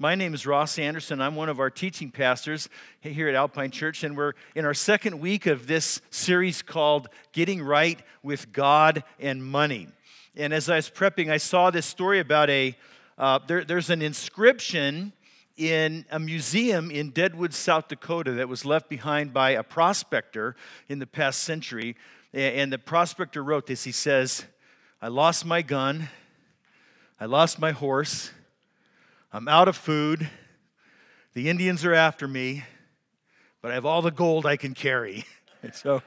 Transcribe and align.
My 0.00 0.14
name 0.14 0.32
is 0.32 0.46
Ross 0.46 0.78
Anderson. 0.78 1.20
I'm 1.20 1.34
one 1.34 1.48
of 1.48 1.58
our 1.58 1.70
teaching 1.70 2.12
pastors 2.12 2.68
here 3.00 3.28
at 3.28 3.34
Alpine 3.34 3.72
Church, 3.72 4.04
and 4.04 4.16
we're 4.16 4.34
in 4.54 4.64
our 4.64 4.72
second 4.72 5.18
week 5.18 5.46
of 5.46 5.66
this 5.66 6.00
series 6.08 6.62
called 6.62 7.08
Getting 7.32 7.60
Right 7.60 7.98
with 8.22 8.52
God 8.52 9.02
and 9.18 9.44
Money. 9.44 9.88
And 10.36 10.54
as 10.54 10.70
I 10.70 10.76
was 10.76 10.88
prepping, 10.88 11.32
I 11.32 11.38
saw 11.38 11.72
this 11.72 11.84
story 11.84 12.20
about 12.20 12.48
a, 12.48 12.76
uh, 13.18 13.40
there, 13.48 13.64
there's 13.64 13.90
an 13.90 14.00
inscription 14.00 15.12
in 15.56 16.04
a 16.12 16.20
museum 16.20 16.92
in 16.92 17.10
Deadwood, 17.10 17.52
South 17.52 17.88
Dakota, 17.88 18.34
that 18.34 18.48
was 18.48 18.64
left 18.64 18.88
behind 18.88 19.32
by 19.32 19.50
a 19.50 19.64
prospector 19.64 20.54
in 20.88 21.00
the 21.00 21.08
past 21.08 21.42
century. 21.42 21.96
And 22.32 22.72
the 22.72 22.78
prospector 22.78 23.42
wrote 23.42 23.66
this 23.66 23.82
He 23.82 23.90
says, 23.90 24.44
I 25.02 25.08
lost 25.08 25.44
my 25.44 25.60
gun, 25.60 26.08
I 27.18 27.24
lost 27.24 27.58
my 27.58 27.72
horse, 27.72 28.30
I'm 29.30 29.46
out 29.46 29.68
of 29.68 29.76
food, 29.76 30.28
the 31.34 31.50
Indians 31.50 31.84
are 31.84 31.92
after 31.92 32.26
me, 32.26 32.64
but 33.60 33.70
I 33.70 33.74
have 33.74 33.84
all 33.84 34.00
the 34.00 34.10
gold 34.10 34.46
I 34.46 34.56
can 34.56 34.74
carry. 34.74 35.24
And 35.60 35.74
so 35.74 36.04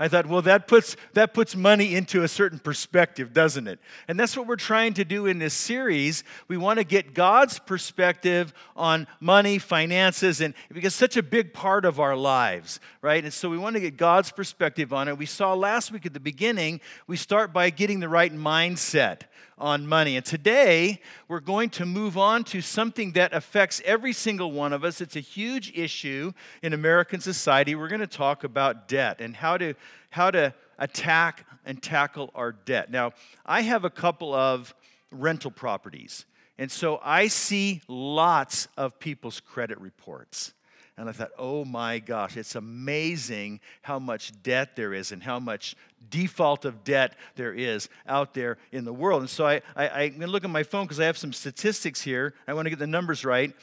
I 0.00 0.08
thought, 0.08 0.24
well, 0.24 0.40
that 0.40 0.68
puts, 0.68 0.96
that 1.12 1.34
puts 1.34 1.54
money 1.54 1.94
into 1.94 2.22
a 2.22 2.28
certain 2.28 2.58
perspective, 2.58 3.34
doesn't 3.34 3.68
it? 3.68 3.78
And 4.08 4.18
that's 4.18 4.34
what 4.34 4.46
we're 4.46 4.56
trying 4.56 4.94
to 4.94 5.04
do 5.04 5.26
in 5.26 5.38
this 5.38 5.52
series. 5.52 6.24
We 6.48 6.56
want 6.56 6.78
to 6.78 6.84
get 6.84 7.12
God's 7.12 7.58
perspective 7.58 8.54
on 8.74 9.06
money, 9.20 9.58
finances, 9.58 10.40
and 10.40 10.54
because 10.72 10.94
such 10.94 11.18
a 11.18 11.22
big 11.22 11.52
part 11.52 11.84
of 11.84 12.00
our 12.00 12.16
lives, 12.16 12.80
right? 13.02 13.22
And 13.22 13.34
so 13.34 13.50
we 13.50 13.58
want 13.58 13.74
to 13.74 13.80
get 13.80 13.98
God's 13.98 14.32
perspective 14.32 14.94
on 14.94 15.08
it. 15.08 15.18
We 15.18 15.26
saw 15.26 15.52
last 15.52 15.92
week 15.92 16.06
at 16.06 16.14
the 16.14 16.20
beginning, 16.20 16.80
we 17.06 17.18
start 17.18 17.52
by 17.52 17.68
getting 17.68 18.00
the 18.00 18.08
right 18.08 18.34
mindset 18.34 19.24
on 19.58 19.86
money. 19.86 20.16
And 20.16 20.24
today, 20.24 21.00
we're 21.28 21.40
going 21.40 21.70
to 21.70 21.86
move 21.86 22.18
on 22.18 22.44
to 22.44 22.60
something 22.60 23.12
that 23.12 23.32
affects 23.32 23.80
every 23.84 24.12
single 24.12 24.52
one 24.52 24.72
of 24.72 24.84
us. 24.84 25.00
It's 25.00 25.16
a 25.16 25.20
huge 25.20 25.72
issue 25.74 26.32
in 26.62 26.72
American 26.72 27.20
society. 27.20 27.74
We're 27.74 27.88
going 27.88 28.00
to 28.00 28.06
talk 28.06 28.44
about 28.44 28.88
debt 28.88 29.20
and 29.20 29.34
how 29.34 29.56
to, 29.58 29.74
how 30.10 30.30
to 30.30 30.52
attack 30.78 31.46
and 31.64 31.82
tackle 31.82 32.30
our 32.34 32.52
debt. 32.52 32.90
Now, 32.90 33.12
I 33.44 33.62
have 33.62 33.84
a 33.84 33.90
couple 33.90 34.34
of 34.34 34.74
rental 35.10 35.50
properties. 35.50 36.26
And 36.58 36.70
so 36.70 37.00
I 37.02 37.28
see 37.28 37.82
lots 37.88 38.68
of 38.76 38.98
people's 38.98 39.40
credit 39.40 39.80
reports. 39.80 40.52
And 40.98 41.10
I 41.10 41.12
thought, 41.12 41.32
oh 41.38 41.64
my 41.64 41.98
gosh, 41.98 42.36
it's 42.36 42.54
amazing 42.54 43.60
how 43.82 43.98
much 43.98 44.32
debt 44.42 44.76
there 44.76 44.94
is 44.94 45.12
and 45.12 45.22
how 45.22 45.38
much 45.38 45.76
default 46.08 46.64
of 46.64 46.84
debt 46.84 47.16
there 47.34 47.52
is 47.52 47.88
out 48.06 48.32
there 48.32 48.56
in 48.72 48.84
the 48.84 48.94
world. 48.94 49.20
And 49.20 49.28
so 49.30 49.46
I, 49.46 49.60
I, 49.74 49.88
I'm 49.88 50.10
going 50.10 50.20
to 50.22 50.26
look 50.28 50.44
at 50.44 50.50
my 50.50 50.62
phone 50.62 50.84
because 50.84 50.98
I 50.98 51.04
have 51.04 51.18
some 51.18 51.34
statistics 51.34 52.00
here. 52.00 52.34
I 52.48 52.54
want 52.54 52.66
to 52.66 52.70
get 52.70 52.78
the 52.78 52.86
numbers 52.86 53.24
right. 53.24 53.54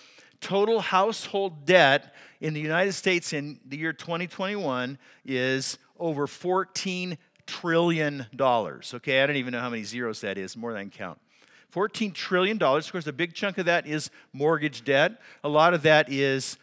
Total 0.41 0.79
household 0.79 1.65
debt 1.65 2.13
in 2.39 2.53
the 2.53 2.59
United 2.59 2.93
States 2.93 3.33
in 3.33 3.59
the 3.65 3.77
year 3.77 3.93
2021 3.93 4.99
is 5.25 5.79
over 5.99 6.27
$14 6.27 7.17
trillion. 7.47 8.27
Okay, 8.39 9.23
I 9.23 9.25
don't 9.25 9.37
even 9.37 9.53
know 9.53 9.61
how 9.61 9.69
many 9.69 9.83
zeros 9.83 10.21
that 10.21 10.37
is, 10.37 10.55
more 10.55 10.71
than 10.71 10.79
I 10.79 10.83
can 10.83 10.91
count. 10.91 11.19
$14 11.73 12.13
trillion. 12.13 12.61
Of 12.61 12.91
course, 12.91 13.07
a 13.07 13.13
big 13.13 13.33
chunk 13.33 13.57
of 13.57 13.65
that 13.65 13.87
is 13.87 14.11
mortgage 14.31 14.83
debt. 14.83 15.19
A 15.43 15.49
lot 15.49 15.73
of 15.73 15.81
that 15.83 16.11
is 16.11 16.57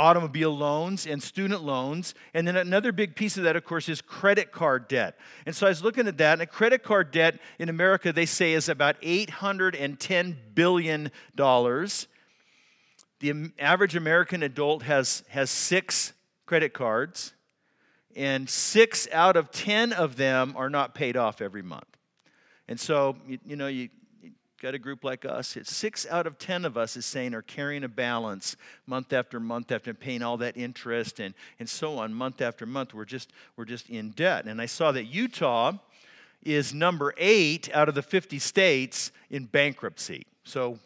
automobile 0.00 0.56
loans 0.56 1.06
and 1.06 1.22
student 1.22 1.62
loans. 1.62 2.14
And 2.32 2.48
then 2.48 2.56
another 2.56 2.90
big 2.90 3.14
piece 3.14 3.36
of 3.36 3.44
that, 3.44 3.54
of 3.54 3.64
course, 3.64 3.88
is 3.88 4.00
credit 4.00 4.50
card 4.50 4.88
debt. 4.88 5.18
And 5.44 5.54
so 5.54 5.66
I 5.66 5.68
was 5.68 5.84
looking 5.84 6.08
at 6.08 6.16
that, 6.18 6.32
and 6.32 6.42
a 6.42 6.46
credit 6.46 6.82
card 6.82 7.10
debt 7.10 7.38
in 7.58 7.68
America, 7.68 8.10
they 8.10 8.24
say, 8.24 8.54
is 8.54 8.70
about 8.70 9.00
$810 9.02 10.36
billion. 10.54 11.10
The 11.36 13.52
average 13.58 13.94
American 13.94 14.42
adult 14.42 14.84
has, 14.84 15.22
has 15.28 15.50
six 15.50 16.14
credit 16.46 16.72
cards, 16.72 17.34
and 18.16 18.48
six 18.48 19.06
out 19.12 19.36
of 19.36 19.50
10 19.50 19.92
of 19.92 20.16
them 20.16 20.54
are 20.56 20.70
not 20.70 20.94
paid 20.94 21.18
off 21.18 21.42
every 21.42 21.62
month. 21.62 21.84
And 22.66 22.80
so, 22.80 23.16
you, 23.26 23.38
you 23.44 23.56
know, 23.56 23.66
you, 23.66 23.90
got 24.60 24.74
a 24.74 24.78
group 24.78 25.04
like 25.04 25.24
us, 25.24 25.56
it's 25.56 25.74
six 25.74 26.06
out 26.10 26.26
of 26.26 26.38
10 26.38 26.66
of 26.66 26.76
us 26.76 26.94
is 26.94 27.06
saying 27.06 27.32
are 27.34 27.40
carrying 27.40 27.82
a 27.82 27.88
balance 27.88 28.56
month 28.86 29.10
after 29.10 29.40
month 29.40 29.72
after 29.72 29.94
paying 29.94 30.22
all 30.22 30.36
that 30.36 30.54
interest 30.54 31.18
and, 31.18 31.34
and 31.58 31.66
so 31.66 31.98
on, 31.98 32.12
month 32.12 32.42
after 32.42 32.66
month. 32.66 32.92
We're 32.92 33.06
just, 33.06 33.32
we're 33.56 33.64
just 33.64 33.88
in 33.88 34.10
debt. 34.10 34.44
And 34.44 34.60
I 34.60 34.66
saw 34.66 34.92
that 34.92 35.04
Utah 35.04 35.72
is 36.42 36.74
number 36.74 37.14
eight 37.16 37.70
out 37.72 37.88
of 37.88 37.94
the 37.94 38.02
50 38.02 38.38
states 38.38 39.12
in 39.30 39.46
bankruptcy. 39.46 40.26
So 40.44 40.78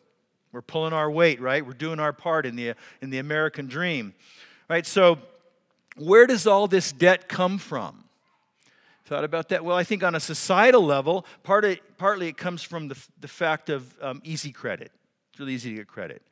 we're 0.52 0.62
pulling 0.62 0.92
our 0.92 1.10
weight, 1.10 1.40
right? 1.40 1.66
We're 1.66 1.72
doing 1.72 1.98
our 1.98 2.12
part 2.12 2.46
in 2.46 2.54
the, 2.54 2.74
in 3.00 3.10
the 3.10 3.18
American 3.18 3.66
dream, 3.66 4.14
right? 4.70 4.86
So 4.86 5.18
where 5.96 6.28
does 6.28 6.46
all 6.46 6.68
this 6.68 6.92
debt 6.92 7.28
come 7.28 7.58
from? 7.58 8.03
Thought 9.04 9.24
about 9.24 9.50
that? 9.50 9.64
Well, 9.64 9.76
I 9.76 9.84
think 9.84 10.02
on 10.02 10.14
a 10.14 10.20
societal 10.20 10.82
level, 10.82 11.26
part 11.42 11.66
of, 11.66 11.78
partly 11.98 12.28
it 12.28 12.38
comes 12.38 12.62
from 12.62 12.88
the, 12.88 12.96
the 13.20 13.28
fact 13.28 13.68
of 13.68 13.94
um, 14.00 14.22
easy 14.24 14.50
credit. 14.50 14.92
It's 15.30 15.40
really 15.40 15.52
easy 15.52 15.70
to 15.70 15.76
get 15.76 15.88
credit. 15.88 16.22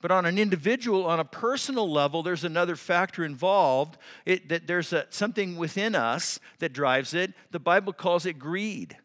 But 0.00 0.10
on 0.10 0.24
an 0.24 0.38
individual, 0.38 1.06
on 1.06 1.20
a 1.20 1.24
personal 1.24 1.90
level, 1.90 2.22
there's 2.22 2.44
another 2.44 2.76
factor 2.76 3.24
involved. 3.24 3.98
It, 4.24 4.48
that 4.48 4.66
there's 4.66 4.92
a, 4.94 5.06
something 5.10 5.56
within 5.56 5.94
us 5.94 6.40
that 6.60 6.72
drives 6.72 7.12
it. 7.12 7.34
The 7.50 7.60
Bible 7.60 7.92
calls 7.92 8.24
it 8.24 8.38
greed. 8.38 8.96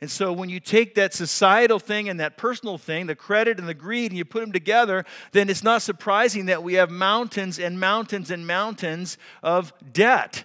And 0.00 0.10
so 0.10 0.32
when 0.32 0.48
you 0.48 0.58
take 0.58 0.94
that 0.96 1.14
societal 1.14 1.78
thing 1.78 2.08
and 2.08 2.18
that 2.20 2.36
personal 2.36 2.78
thing, 2.78 3.06
the 3.06 3.16
credit 3.16 3.58
and 3.58 3.68
the 3.68 3.74
greed, 3.74 4.10
and 4.10 4.18
you 4.18 4.24
put 4.24 4.40
them 4.40 4.52
together, 4.52 5.04
then 5.32 5.48
it's 5.48 5.64
not 5.64 5.82
surprising 5.82 6.46
that 6.46 6.62
we 6.62 6.74
have 6.74 6.90
mountains 6.90 7.58
and 7.58 7.78
mountains 7.78 8.30
and 8.30 8.46
mountains 8.46 9.18
of 9.42 9.72
debt 9.92 10.44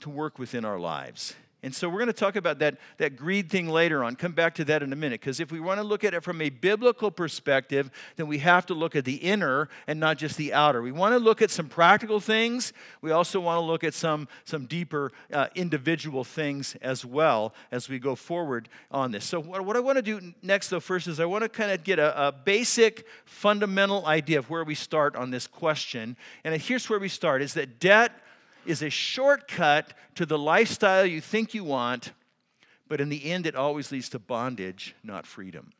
to 0.00 0.10
work 0.10 0.38
within 0.38 0.64
our 0.64 0.78
lives. 0.78 1.34
And 1.62 1.74
so 1.74 1.90
we're 1.90 1.98
going 1.98 2.06
to 2.06 2.14
talk 2.14 2.36
about 2.36 2.58
that, 2.60 2.78
that 2.96 3.16
greed 3.16 3.50
thing 3.50 3.68
later 3.68 4.02
on. 4.02 4.16
Come 4.16 4.32
back 4.32 4.54
to 4.54 4.64
that 4.64 4.82
in 4.82 4.94
a 4.94 4.96
minute. 4.96 5.20
Because 5.20 5.40
if 5.40 5.52
we 5.52 5.60
want 5.60 5.78
to 5.78 5.84
look 5.84 6.04
at 6.04 6.14
it 6.14 6.22
from 6.22 6.40
a 6.40 6.48
biblical 6.48 7.10
perspective, 7.10 7.90
then 8.16 8.28
we 8.28 8.38
have 8.38 8.64
to 8.66 8.74
look 8.74 8.96
at 8.96 9.04
the 9.04 9.16
inner 9.16 9.68
and 9.86 10.00
not 10.00 10.16
just 10.16 10.38
the 10.38 10.54
outer. 10.54 10.80
We 10.80 10.92
want 10.92 11.12
to 11.12 11.18
look 11.18 11.42
at 11.42 11.50
some 11.50 11.68
practical 11.68 12.18
things. 12.18 12.72
We 13.02 13.10
also 13.10 13.40
want 13.40 13.58
to 13.58 13.60
look 13.60 13.84
at 13.84 13.92
some, 13.92 14.26
some 14.46 14.64
deeper 14.64 15.12
uh, 15.30 15.48
individual 15.54 16.24
things 16.24 16.76
as 16.80 17.04
well 17.04 17.52
as 17.70 17.90
we 17.90 17.98
go 17.98 18.14
forward 18.14 18.70
on 18.90 19.12
this. 19.12 19.26
So, 19.26 19.38
what, 19.38 19.64
what 19.66 19.76
I 19.76 19.80
want 19.80 19.96
to 19.96 20.02
do 20.02 20.32
next, 20.42 20.70
though, 20.70 20.80
first 20.80 21.08
is 21.08 21.20
I 21.20 21.26
want 21.26 21.42
to 21.42 21.48
kind 21.50 21.70
of 21.70 21.84
get 21.84 21.98
a, 21.98 22.28
a 22.28 22.32
basic, 22.32 23.06
fundamental 23.26 24.06
idea 24.06 24.38
of 24.38 24.48
where 24.48 24.64
we 24.64 24.74
start 24.74 25.14
on 25.14 25.30
this 25.30 25.46
question. 25.46 26.16
And 26.42 26.58
here's 26.60 26.88
where 26.88 26.98
we 26.98 27.08
start 27.08 27.42
is 27.42 27.52
that 27.54 27.80
debt 27.80 28.12
is 28.66 28.82
a 28.82 28.90
shortcut 28.90 29.94
to 30.14 30.26
the 30.26 30.38
lifestyle 30.38 31.06
you 31.06 31.20
think 31.20 31.54
you 31.54 31.64
want, 31.64 32.12
but 32.88 33.00
in 33.00 33.08
the 33.08 33.30
end, 33.30 33.46
it 33.46 33.54
always 33.54 33.92
leads 33.92 34.08
to 34.10 34.18
bondage, 34.18 34.94
not 35.02 35.26
freedom. 35.26 35.72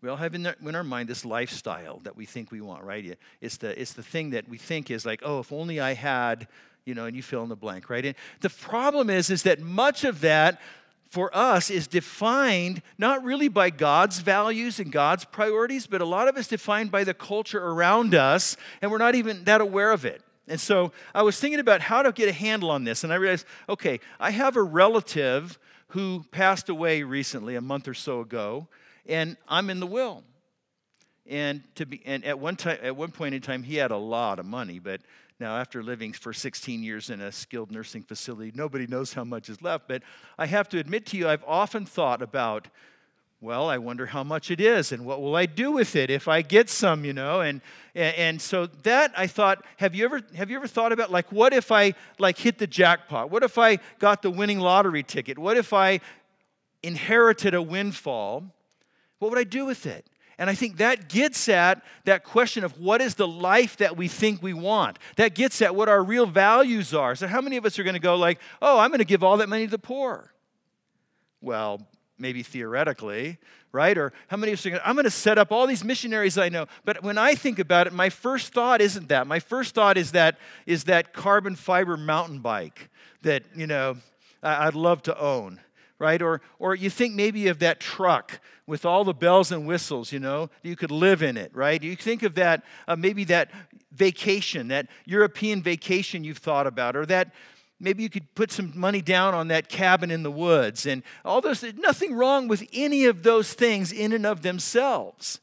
We 0.00 0.08
all 0.08 0.16
have 0.16 0.34
in, 0.34 0.46
our 0.46 0.84
mind 0.84 1.08
this 1.08 1.24
lifestyle 1.24 1.98
that 2.04 2.16
we 2.16 2.24
think 2.24 2.52
we 2.52 2.60
want, 2.60 2.84
right? 2.84 3.18
It's 3.40 3.56
the, 3.56 3.80
it's 3.80 3.94
the 3.94 4.02
thing 4.02 4.30
that 4.30 4.48
we 4.48 4.56
think 4.56 4.90
is 4.90 5.04
like, 5.04 5.22
oh, 5.24 5.40
if 5.40 5.52
only 5.52 5.80
I 5.80 5.94
had, 5.94 6.46
you 6.84 6.94
know, 6.94 7.06
and 7.06 7.16
you 7.16 7.22
fill 7.22 7.42
in 7.42 7.48
the 7.48 7.56
blank, 7.56 7.90
right? 7.90 8.04
And 8.04 8.14
the 8.40 8.50
problem 8.50 9.10
is, 9.10 9.28
is 9.28 9.42
that 9.42 9.60
much 9.60 10.04
of 10.04 10.20
that 10.20 10.60
for 11.10 11.34
us 11.36 11.70
is 11.70 11.86
defined 11.86 12.82
not 12.96 13.24
really 13.24 13.48
by 13.48 13.70
God's 13.70 14.20
values 14.20 14.78
and 14.78 14.92
God's 14.92 15.24
priorities, 15.24 15.86
but 15.86 16.00
a 16.00 16.04
lot 16.04 16.28
of 16.28 16.36
it's 16.36 16.48
defined 16.48 16.90
by 16.90 17.02
the 17.02 17.14
culture 17.14 17.64
around 17.64 18.14
us, 18.14 18.56
and 18.80 18.90
we're 18.90 18.98
not 18.98 19.14
even 19.14 19.44
that 19.44 19.60
aware 19.60 19.90
of 19.90 20.04
it. 20.04 20.22
And 20.48 20.60
so 20.60 20.92
I 21.14 21.22
was 21.22 21.38
thinking 21.38 21.60
about 21.60 21.80
how 21.80 22.02
to 22.02 22.12
get 22.12 22.28
a 22.28 22.32
handle 22.32 22.70
on 22.70 22.84
this, 22.84 23.04
and 23.04 23.12
I 23.12 23.16
realized 23.16 23.46
okay, 23.68 24.00
I 24.18 24.30
have 24.30 24.56
a 24.56 24.62
relative 24.62 25.58
who 25.88 26.24
passed 26.30 26.68
away 26.68 27.02
recently, 27.02 27.54
a 27.54 27.60
month 27.60 27.88
or 27.88 27.94
so 27.94 28.20
ago, 28.20 28.68
and 29.06 29.36
I'm 29.48 29.70
in 29.70 29.80
the 29.80 29.86
will. 29.86 30.24
And 31.26 31.62
to 31.74 31.86
be 31.86 32.02
and 32.06 32.24
at 32.24 32.38
one 32.38 32.56
time 32.56 32.78
at 32.82 32.96
one 32.96 33.10
point 33.10 33.34
in 33.34 33.42
time 33.42 33.62
he 33.62 33.76
had 33.76 33.90
a 33.90 33.96
lot 33.96 34.38
of 34.38 34.46
money, 34.46 34.78
but 34.78 35.00
now 35.40 35.56
after 35.56 35.82
living 35.82 36.12
for 36.12 36.32
16 36.32 36.82
years 36.82 37.10
in 37.10 37.20
a 37.20 37.30
skilled 37.30 37.70
nursing 37.70 38.02
facility, 38.02 38.50
nobody 38.54 38.86
knows 38.86 39.12
how 39.12 39.24
much 39.24 39.48
is 39.48 39.62
left. 39.62 39.86
But 39.86 40.02
I 40.36 40.46
have 40.46 40.68
to 40.70 40.78
admit 40.78 41.06
to 41.06 41.16
you, 41.16 41.28
I've 41.28 41.44
often 41.46 41.86
thought 41.86 42.22
about 42.22 42.68
well, 43.40 43.70
I 43.70 43.78
wonder 43.78 44.06
how 44.06 44.24
much 44.24 44.50
it 44.50 44.60
is 44.60 44.90
and 44.90 45.04
what 45.04 45.22
will 45.22 45.36
I 45.36 45.46
do 45.46 45.70
with 45.70 45.94
it 45.94 46.10
if 46.10 46.26
I 46.26 46.42
get 46.42 46.68
some, 46.68 47.04
you 47.04 47.12
know? 47.12 47.40
And, 47.40 47.60
and, 47.94 48.42
so 48.42 48.66
that 48.82 49.12
I 49.16 49.28
thought, 49.28 49.64
have 49.76 49.94
you 49.94 50.04
ever 50.04 50.22
have 50.34 50.50
you 50.50 50.56
ever 50.56 50.66
thought 50.66 50.90
about 50.90 51.12
like 51.12 51.30
what 51.30 51.52
if 51.52 51.70
I 51.70 51.94
like 52.18 52.36
hit 52.36 52.58
the 52.58 52.66
jackpot? 52.66 53.30
What 53.30 53.44
if 53.44 53.56
I 53.56 53.78
got 54.00 54.22
the 54.22 54.30
winning 54.30 54.58
lottery 54.58 55.04
ticket? 55.04 55.38
What 55.38 55.56
if 55.56 55.72
I 55.72 56.00
inherited 56.82 57.54
a 57.54 57.62
windfall? 57.62 58.44
What 59.20 59.30
would 59.30 59.38
I 59.38 59.44
do 59.44 59.64
with 59.66 59.86
it? 59.86 60.04
And 60.36 60.50
I 60.50 60.54
think 60.54 60.76
that 60.76 61.08
gets 61.08 61.48
at 61.48 61.82
that 62.04 62.24
question 62.24 62.64
of 62.64 62.78
what 62.80 63.00
is 63.00 63.16
the 63.16 63.26
life 63.26 63.76
that 63.78 63.96
we 63.96 64.06
think 64.06 64.42
we 64.42 64.52
want. 64.52 64.98
That 65.16 65.34
gets 65.34 65.60
at 65.62 65.74
what 65.74 65.88
our 65.88 66.02
real 66.02 66.26
values 66.26 66.94
are. 66.94 67.16
So 67.16 67.26
how 67.26 67.40
many 67.40 67.56
of 67.56 67.66
us 67.66 67.78
are 67.78 67.84
going 67.84 67.94
to 67.94 68.00
go 68.00 68.16
like, 68.16 68.40
"Oh, 68.60 68.78
I'm 68.80 68.90
going 68.90 68.98
to 68.98 69.04
give 69.04 69.22
all 69.22 69.36
that 69.36 69.48
money 69.48 69.66
to 69.66 69.70
the 69.70 69.78
poor?" 69.78 70.32
Well, 71.40 71.86
maybe 72.18 72.42
theoretically, 72.42 73.38
right? 73.72 73.96
Or 73.96 74.12
how 74.28 74.36
many 74.36 74.52
of 74.52 74.58
us 74.58 74.66
are 74.66 74.80
I'm 74.84 74.94
going 74.94 75.04
to 75.04 75.10
set 75.10 75.38
up 75.38 75.52
all 75.52 75.66
these 75.66 75.84
missionaries 75.84 76.38
I 76.38 76.48
know. 76.48 76.66
But 76.84 77.02
when 77.02 77.18
I 77.18 77.34
think 77.34 77.58
about 77.58 77.86
it, 77.86 77.92
my 77.92 78.10
first 78.10 78.52
thought 78.52 78.80
isn't 78.80 79.08
that. 79.08 79.26
My 79.26 79.40
first 79.40 79.74
thought 79.74 79.96
is 79.96 80.12
that 80.12 80.38
is 80.66 80.84
that 80.84 81.12
carbon 81.12 81.56
fiber 81.56 81.96
mountain 81.96 82.40
bike 82.40 82.90
that, 83.22 83.42
you 83.54 83.66
know, 83.66 83.96
I'd 84.42 84.74
love 84.74 85.02
to 85.02 85.18
own 85.18 85.60
right? 85.98 86.22
Or, 86.22 86.40
or 86.58 86.74
you 86.74 86.90
think 86.90 87.14
maybe 87.14 87.48
of 87.48 87.58
that 87.58 87.80
truck 87.80 88.40
with 88.66 88.84
all 88.84 89.04
the 89.04 89.14
bells 89.14 89.50
and 89.50 89.66
whistles, 89.66 90.12
you 90.12 90.20
know, 90.20 90.50
you 90.62 90.76
could 90.76 90.90
live 90.90 91.22
in 91.22 91.36
it, 91.36 91.50
right? 91.54 91.82
You 91.82 91.96
think 91.96 92.22
of 92.22 92.34
that, 92.36 92.62
uh, 92.86 92.96
maybe 92.96 93.24
that 93.24 93.50
vacation, 93.92 94.68
that 94.68 94.86
European 95.06 95.62
vacation 95.62 96.22
you've 96.22 96.38
thought 96.38 96.66
about, 96.66 96.94
or 96.94 97.06
that 97.06 97.32
maybe 97.80 98.02
you 98.02 98.10
could 98.10 98.34
put 98.34 98.50
some 98.50 98.72
money 98.74 99.00
down 99.00 99.34
on 99.34 99.48
that 99.48 99.68
cabin 99.68 100.10
in 100.10 100.22
the 100.22 100.30
woods, 100.30 100.86
and 100.86 101.02
all 101.24 101.40
those, 101.40 101.62
nothing 101.76 102.14
wrong 102.14 102.48
with 102.48 102.66
any 102.72 103.04
of 103.04 103.22
those 103.22 103.52
things 103.52 103.92
in 103.92 104.12
and 104.12 104.26
of 104.26 104.42
themselves. 104.42 105.40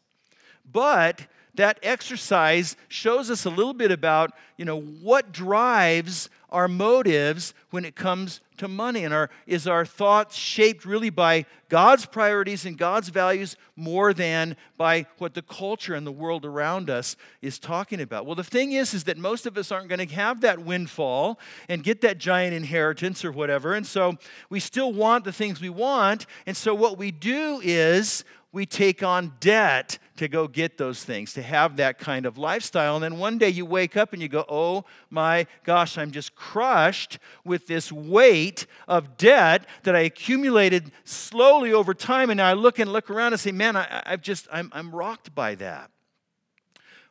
But 0.70 1.28
that 1.56 1.80
exercise 1.82 2.76
shows 2.88 3.30
us 3.30 3.46
a 3.46 3.50
little 3.50 3.74
bit 3.74 3.92
about, 3.92 4.32
you 4.58 4.66
know, 4.66 4.80
what 4.80 5.32
drives 5.32 6.30
our 6.50 6.68
motives 6.68 7.54
when 7.70 7.86
it 7.86 7.96
comes 7.96 8.42
to 8.57 8.68
money? 8.68 9.04
And 9.04 9.13
our, 9.13 9.30
is 9.48 9.68
our 9.68 9.86
thoughts 9.86 10.36
shaped 10.36 10.86
really 10.86 11.10
by 11.10 11.46
God's 11.69 12.06
priorities 12.06 12.66
and 12.66 12.78
God's 12.78 13.10
values 13.10 13.57
more 13.75 14.13
than 14.13 14.56
by 14.78 15.06
what 15.18 15.34
the 15.34 15.42
culture 15.42 15.96
and 15.96 16.06
the 16.06 16.12
world 16.12 16.46
around 16.46 16.90
us 16.90 17.16
is 17.42 17.60
talking 17.60 18.02
about? 18.02 18.25
Well, 18.25 18.36
the 18.36 18.44
thing 18.44 18.74
is, 18.74 18.94
is 18.94 19.06
that 19.06 19.18
most 19.18 19.46
of 19.46 19.57
us 19.57 19.72
aren't 19.72 19.90
going 19.90 20.07
to 20.07 20.16
have 20.16 20.42
that 20.42 20.60
windfall 20.60 21.40
and 21.69 21.84
get 21.84 22.02
that 22.02 22.18
giant 22.18 22.54
inheritance 22.54 23.25
or 23.25 23.31
whatever. 23.31 23.74
And 23.74 23.86
so 23.86 24.18
we 24.50 24.60
still 24.60 24.94
want 24.94 25.24
the 25.24 25.34
things 25.34 25.60
we 25.60 25.69
want. 25.69 26.25
And 26.46 26.56
so 26.56 26.74
what 26.74 26.98
we 26.98 27.12
do 27.12 27.62
is 27.63 28.24
we 28.56 28.66
take 28.66 29.04
on 29.04 29.34
debt 29.42 30.00
to 30.16 30.30
go 30.30 30.48
get 30.48 30.78
those 30.78 31.04
things, 31.04 31.34
to 31.34 31.42
have 31.42 31.75
that 31.75 32.00
kind 32.00 32.25
of 32.25 32.38
lifestyle. 32.38 32.96
And 32.96 33.04
then 33.04 33.19
one 33.19 33.38
day 33.38 33.50
you 33.50 33.66
wake 33.66 33.98
up 33.98 34.13
and 34.13 34.22
you 34.22 34.30
go, 34.30 34.46
oh 34.48 34.86
my 35.10 35.46
gosh, 35.66 35.98
I'm 35.98 36.12
just 36.12 36.36
crushed 36.36 37.19
with 37.44 37.68
this 37.68 37.92
weight 37.92 38.66
of 38.88 39.18
debt 39.18 39.68
that 39.84 39.94
I 39.94 40.00
accumulated 40.00 40.94
slowly 41.04 41.74
over 41.74 41.94
time. 41.94 42.30
And 42.30 42.38
now 42.38 42.48
I 42.48 42.54
look 42.54 42.80
and 42.80 42.94
look 42.94 43.10
around 43.10 43.34
and 43.34 43.40
say, 43.42 43.52
man, 43.52 43.75
I, 43.75 44.04
have 44.06 44.22
just, 44.22 44.48
I'm, 44.50 44.72
I'm 44.72 44.96
rocked 44.96 45.36
by 45.36 45.56
that. 45.56 45.92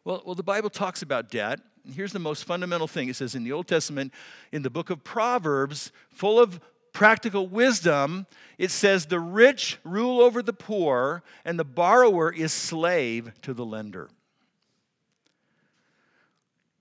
Well, 0.02 0.22
well, 0.24 0.34
the 0.34 0.42
Bible 0.42 0.70
talks 0.70 1.02
about 1.02 1.30
debt. 1.30 1.60
Here's 1.92 2.12
the 2.12 2.18
most 2.18 2.44
fundamental 2.44 2.88
thing 2.88 3.10
it 3.10 3.16
says 3.16 3.34
in 3.34 3.44
the 3.44 3.52
Old 3.52 3.68
Testament, 3.68 4.14
in 4.50 4.62
the 4.62 4.70
book 4.70 4.88
of 4.88 5.04
Proverbs, 5.04 5.92
full 6.08 6.40
of 6.40 6.58
practical 6.94 7.46
wisdom, 7.46 8.26
it 8.56 8.70
says, 8.70 9.06
The 9.06 9.20
rich 9.20 9.78
rule 9.84 10.22
over 10.22 10.42
the 10.42 10.54
poor, 10.54 11.22
and 11.44 11.58
the 11.58 11.64
borrower 11.64 12.32
is 12.32 12.54
slave 12.54 13.32
to 13.42 13.52
the 13.52 13.66
lender. 13.66 14.08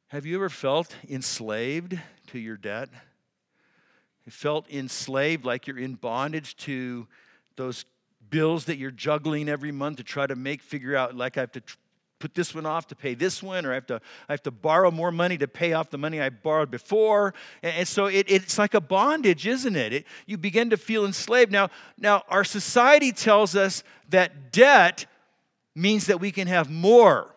Have 0.07 0.25
you 0.25 0.35
ever 0.35 0.49
felt 0.49 0.95
enslaved 1.09 1.99
to 2.27 2.39
your 2.39 2.55
debt? 2.55 2.87
You 4.25 4.31
felt 4.31 4.69
enslaved 4.69 5.43
like 5.43 5.67
you're 5.67 5.79
in 5.79 5.95
bondage 5.95 6.55
to 6.57 7.07
those 7.57 7.83
bills 8.29 8.65
that 8.65 8.77
you're 8.77 8.91
juggling 8.91 9.49
every 9.49 9.71
month 9.71 9.97
to 9.97 10.03
try 10.03 10.25
to 10.25 10.35
make 10.35 10.61
figure 10.61 10.95
out 10.95 11.15
like 11.15 11.37
I 11.37 11.41
have 11.41 11.51
to 11.53 11.63
put 12.23 12.35
this 12.35 12.55
one 12.55 12.65
off 12.65 12.87
to 12.87 12.95
pay 12.95 13.15
this 13.15 13.43
one, 13.43 13.65
or 13.65 13.71
I 13.71 13.75
have 13.75 13.87
to, 13.87 13.99
I 14.29 14.31
have 14.31 14.43
to 14.43 14.51
borrow 14.51 14.89
more 14.91 15.11
money 15.11 15.37
to 15.39 15.45
pay 15.45 15.73
off 15.73 15.89
the 15.89 15.97
money 15.97 16.21
I 16.21 16.29
borrowed 16.29 16.71
before. 16.71 17.33
And, 17.61 17.79
and 17.79 17.87
so 17.87 18.05
it, 18.05 18.27
it's 18.29 18.57
like 18.57 18.73
a 18.73 18.79
bondage, 18.79 19.45
isn't 19.45 19.75
it? 19.75 19.91
it? 19.91 20.05
You 20.25 20.37
begin 20.37 20.69
to 20.69 20.77
feel 20.77 21.05
enslaved. 21.05 21.51
Now, 21.51 21.69
now, 21.97 22.23
our 22.29 22.45
society 22.45 23.11
tells 23.11 23.57
us 23.57 23.83
that 24.07 24.53
debt 24.53 25.05
means 25.75 26.05
that 26.05 26.21
we 26.21 26.31
can 26.31 26.47
have 26.47 26.69
more. 26.69 27.35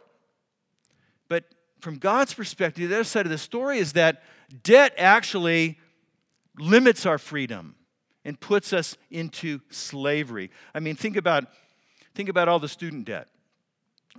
But 1.29 1.43
from 1.81 1.99
God's 1.99 2.33
perspective, 2.33 2.88
the 2.88 2.94
other 2.94 3.03
side 3.03 3.27
of 3.27 3.33
the 3.33 3.38
story 3.38 3.79
is 3.79 3.94
that 3.94 4.23
debt 4.62 4.94
actually 4.97 5.81
limits 6.61 7.06
our 7.06 7.19
freedom 7.19 7.75
and 8.25 8.38
puts 8.38 8.73
us 8.73 8.97
into 9.11 9.59
slavery. 9.69 10.53
I 10.73 10.79
mean, 10.79 10.94
think 10.94 11.17
about, 11.17 11.47
think 12.15 12.29
about 12.29 12.47
all 12.47 12.61
the 12.61 12.69
student 12.69 13.06
debt 13.06 13.27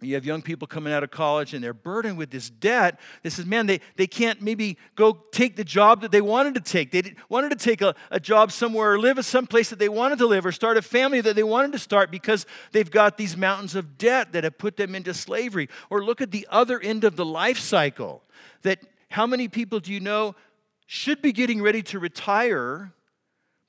you 0.02 0.16
have 0.16 0.26
young 0.26 0.42
people 0.42 0.68
coming 0.68 0.94
out 0.94 1.04
of 1.04 1.12
college 1.12 1.54
and 1.54 1.64
they're 1.64 1.74
burdened 1.74 2.18
with 2.18 2.30
this 2.30 2.50
debt. 2.50 3.00
This 3.24 3.40
is, 3.40 3.46
man, 3.46 3.66
they, 3.66 3.82
they 3.96 4.08
can't 4.08 4.42
maybe 4.42 4.78
go 4.96 5.14
take 5.32 5.56
the 5.56 5.64
job 5.64 6.02
that 6.02 6.12
they 6.12 6.22
wanted 6.22 6.56
to 6.56 6.62
take. 6.62 6.92
They 6.92 7.16
wanted 7.30 7.50
to 7.50 7.56
take 7.56 7.82
a, 7.82 7.96
a 8.12 8.20
job 8.20 8.52
somewhere 8.52 8.94
or 8.94 9.00
live 9.00 9.18
at 9.18 9.26
some 9.26 9.48
place 9.48 9.70
that 9.70 9.80
they 9.80 9.90
wanted 9.90 10.18
to 10.20 10.28
live 10.28 10.46
or 10.46 10.52
start 10.52 10.78
a 10.78 10.82
family 10.82 11.22
that 11.22 11.36
they 11.36 11.44
wanted 11.44 11.72
to 11.74 11.80
start 11.80 12.12
because 12.12 12.46
they've 12.72 12.90
got 12.90 13.18
these 13.18 13.36
mountains 13.38 13.76
of 13.76 13.98
debt 13.98 14.34
that 14.34 14.44
have 14.44 14.58
put 14.58 14.78
them 14.78 14.96
into 14.96 15.14
slavery. 15.14 15.70
Or 15.90 16.04
look 16.04 16.22
at 16.22 16.32
the 16.32 16.48
other 16.50 16.80
end 16.80 17.04
of 17.04 17.16
the 17.16 17.26
life 17.26 17.60
cycle 17.60 18.24
that 18.62 18.80
how 19.10 19.26
many 19.26 19.48
people 19.48 19.80
do 19.80 19.94
you 19.94 20.00
know 20.00 20.36
should 20.86 21.22
be 21.22 21.32
getting 21.32 21.62
ready 21.62 21.84
to 21.84 22.00
retire, 22.00 22.94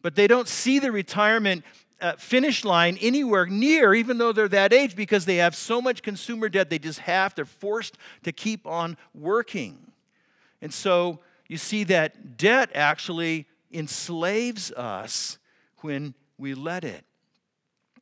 but 0.03 0.15
they 0.15 0.27
don't 0.27 0.49
see 0.49 0.79
the 0.79 0.93
retirement 0.93 1.65
uh, 2.01 2.13
finish 2.17 2.65
line 2.65 2.99
anywhere 3.01 3.47
near, 3.47 3.95
even 3.95 4.19
though 4.19 4.33
they're 4.33 4.49
that 4.49 4.73
age, 4.73 4.95
because 4.95 5.25
they 5.25 5.37
have 5.37 5.55
so 5.55 5.81
much 5.81 6.03
consumer 6.03 6.49
debt, 6.49 6.71
they 6.71 6.79
just 6.79 7.01
have, 7.01 7.35
they're 7.35 7.45
forced 7.45 7.99
to 8.23 8.33
keep 8.33 8.67
on 8.67 8.97
working. 9.15 9.93
And 10.63 10.73
so 10.73 11.21
you 11.49 11.57
see 11.57 11.85
that 11.85 12.37
debt 12.37 12.71
actually 12.75 13.47
enslaves 13.73 14.71
us 14.73 15.39
when 15.79 16.15
we 16.37 16.55
let 16.55 16.85
it. 16.85 17.05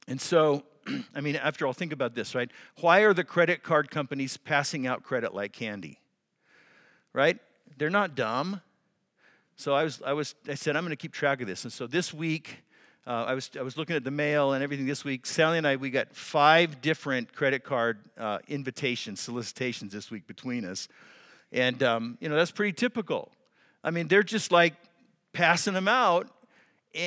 And 0.08 0.20
so, 0.20 0.64
I 1.14 1.20
mean, 1.20 1.36
after 1.36 1.66
all, 1.66 1.72
think 1.72 1.92
about 1.92 2.14
this, 2.14 2.34
right? 2.34 2.50
Why 2.80 3.00
are 3.00 3.14
the 3.14 3.24
credit 3.24 3.62
card 3.62 3.90
companies 3.90 4.36
passing 4.36 4.86
out 4.86 5.02
credit 5.02 5.34
like 5.34 5.52
candy? 5.52 6.00
Right? 7.12 7.38
They're 7.78 7.90
not 7.90 8.14
dumb. 8.14 8.60
So 9.56 9.74
I 9.74 9.84
was, 9.84 10.02
I 10.04 10.12
was, 10.12 10.34
I 10.48 10.54
said, 10.54 10.76
I'm 10.76 10.82
going 10.84 10.90
to 10.90 10.96
keep 10.96 11.12
track 11.12 11.40
of 11.40 11.46
this. 11.46 11.64
And 11.64 11.72
so 11.72 11.86
this 11.86 12.12
week, 12.12 12.62
uh, 13.06 13.24
I, 13.28 13.34
was, 13.34 13.50
I 13.58 13.62
was 13.62 13.76
looking 13.76 13.94
at 13.94 14.02
the 14.02 14.10
mail 14.10 14.52
and 14.52 14.64
everything 14.64 14.86
this 14.86 15.04
week. 15.04 15.26
Sally 15.26 15.58
and 15.58 15.66
I, 15.66 15.76
we 15.76 15.90
got 15.90 16.14
five 16.14 16.80
different 16.80 17.32
credit 17.32 17.62
card 17.62 17.98
uh, 18.18 18.38
invitations, 18.48 19.20
solicitations 19.20 19.92
this 19.92 20.10
week 20.10 20.26
between 20.26 20.64
us. 20.64 20.88
And, 21.52 21.82
um, 21.82 22.18
you 22.20 22.28
know, 22.28 22.34
that's 22.34 22.50
pretty 22.50 22.72
typical. 22.72 23.30
I 23.84 23.92
mean, 23.92 24.08
they're 24.08 24.24
just 24.24 24.50
like 24.50 24.74
passing 25.32 25.74
them 25.74 25.86
out. 25.86 26.28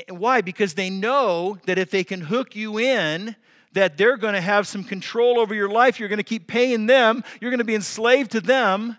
Why? 0.08 0.40
Because 0.42 0.76
they 0.76 0.90
know 0.90 1.58
that 1.66 1.78
if 1.78 1.92
they 1.92 2.06
can 2.06 2.22
hook 2.22 2.56
you 2.56 2.80
in, 2.80 3.36
that 3.74 3.98
they're 3.98 4.18
going 4.18 4.36
to 4.36 4.42
have 4.42 4.68
some 4.68 4.84
control 4.84 5.40
over 5.40 5.54
your 5.54 5.70
life. 5.70 6.00
You're 6.00 6.10
going 6.10 6.18
to 6.18 6.24
keep 6.24 6.48
paying 6.48 6.86
them. 6.86 7.24
You're 7.42 7.52
going 7.52 7.60
to 7.60 7.66
be 7.66 7.76
enslaved 7.76 8.32
to 8.32 8.42
them 8.42 8.98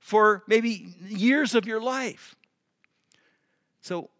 for 0.00 0.42
maybe 0.48 0.94
years 1.06 1.54
of 1.54 1.66
your 1.66 1.80
life. 1.80 2.34
So 3.82 4.10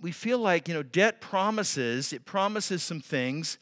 we 0.00 0.12
feel 0.12 0.38
like, 0.38 0.68
you 0.68 0.74
know, 0.74 0.82
debt 0.82 1.20
promises, 1.20 2.12
it 2.12 2.24
promises 2.24 2.82
some 2.82 3.00
things. 3.00 3.58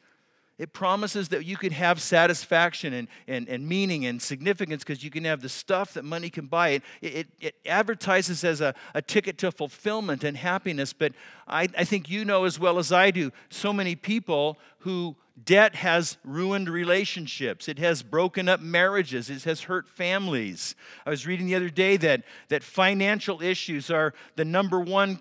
It 0.58 0.72
promises 0.72 1.28
that 1.28 1.44
you 1.44 1.56
could 1.56 1.70
have 1.72 2.02
satisfaction 2.02 2.92
and, 2.92 3.08
and, 3.28 3.48
and 3.48 3.68
meaning 3.68 4.06
and 4.06 4.20
significance 4.20 4.82
because 4.82 5.04
you 5.04 5.10
can 5.10 5.24
have 5.24 5.40
the 5.40 5.48
stuff 5.48 5.94
that 5.94 6.04
money 6.04 6.30
can 6.30 6.46
buy. 6.46 6.70
It, 6.70 6.82
it, 7.00 7.26
it 7.40 7.54
advertises 7.64 8.42
as 8.42 8.60
a, 8.60 8.74
a 8.92 9.00
ticket 9.00 9.38
to 9.38 9.52
fulfillment 9.52 10.24
and 10.24 10.36
happiness, 10.36 10.92
but 10.92 11.12
I, 11.46 11.68
I 11.78 11.84
think 11.84 12.10
you 12.10 12.24
know 12.24 12.44
as 12.44 12.58
well 12.58 12.78
as 12.78 12.90
I 12.90 13.12
do 13.12 13.30
so 13.50 13.72
many 13.72 13.94
people 13.94 14.58
who 14.80 15.14
debt 15.44 15.76
has 15.76 16.16
ruined 16.24 16.68
relationships 16.68 17.68
it 17.68 17.78
has 17.78 18.02
broken 18.02 18.48
up 18.48 18.60
marriages 18.60 19.30
it 19.30 19.44
has 19.44 19.60
hurt 19.62 19.88
families 19.88 20.74
i 21.06 21.10
was 21.10 21.28
reading 21.28 21.46
the 21.46 21.54
other 21.54 21.68
day 21.68 21.96
that, 21.96 22.24
that 22.48 22.60
financial 22.62 23.40
issues 23.40 23.88
are 23.88 24.12
the 24.34 24.44
number 24.44 24.80
one 24.80 25.20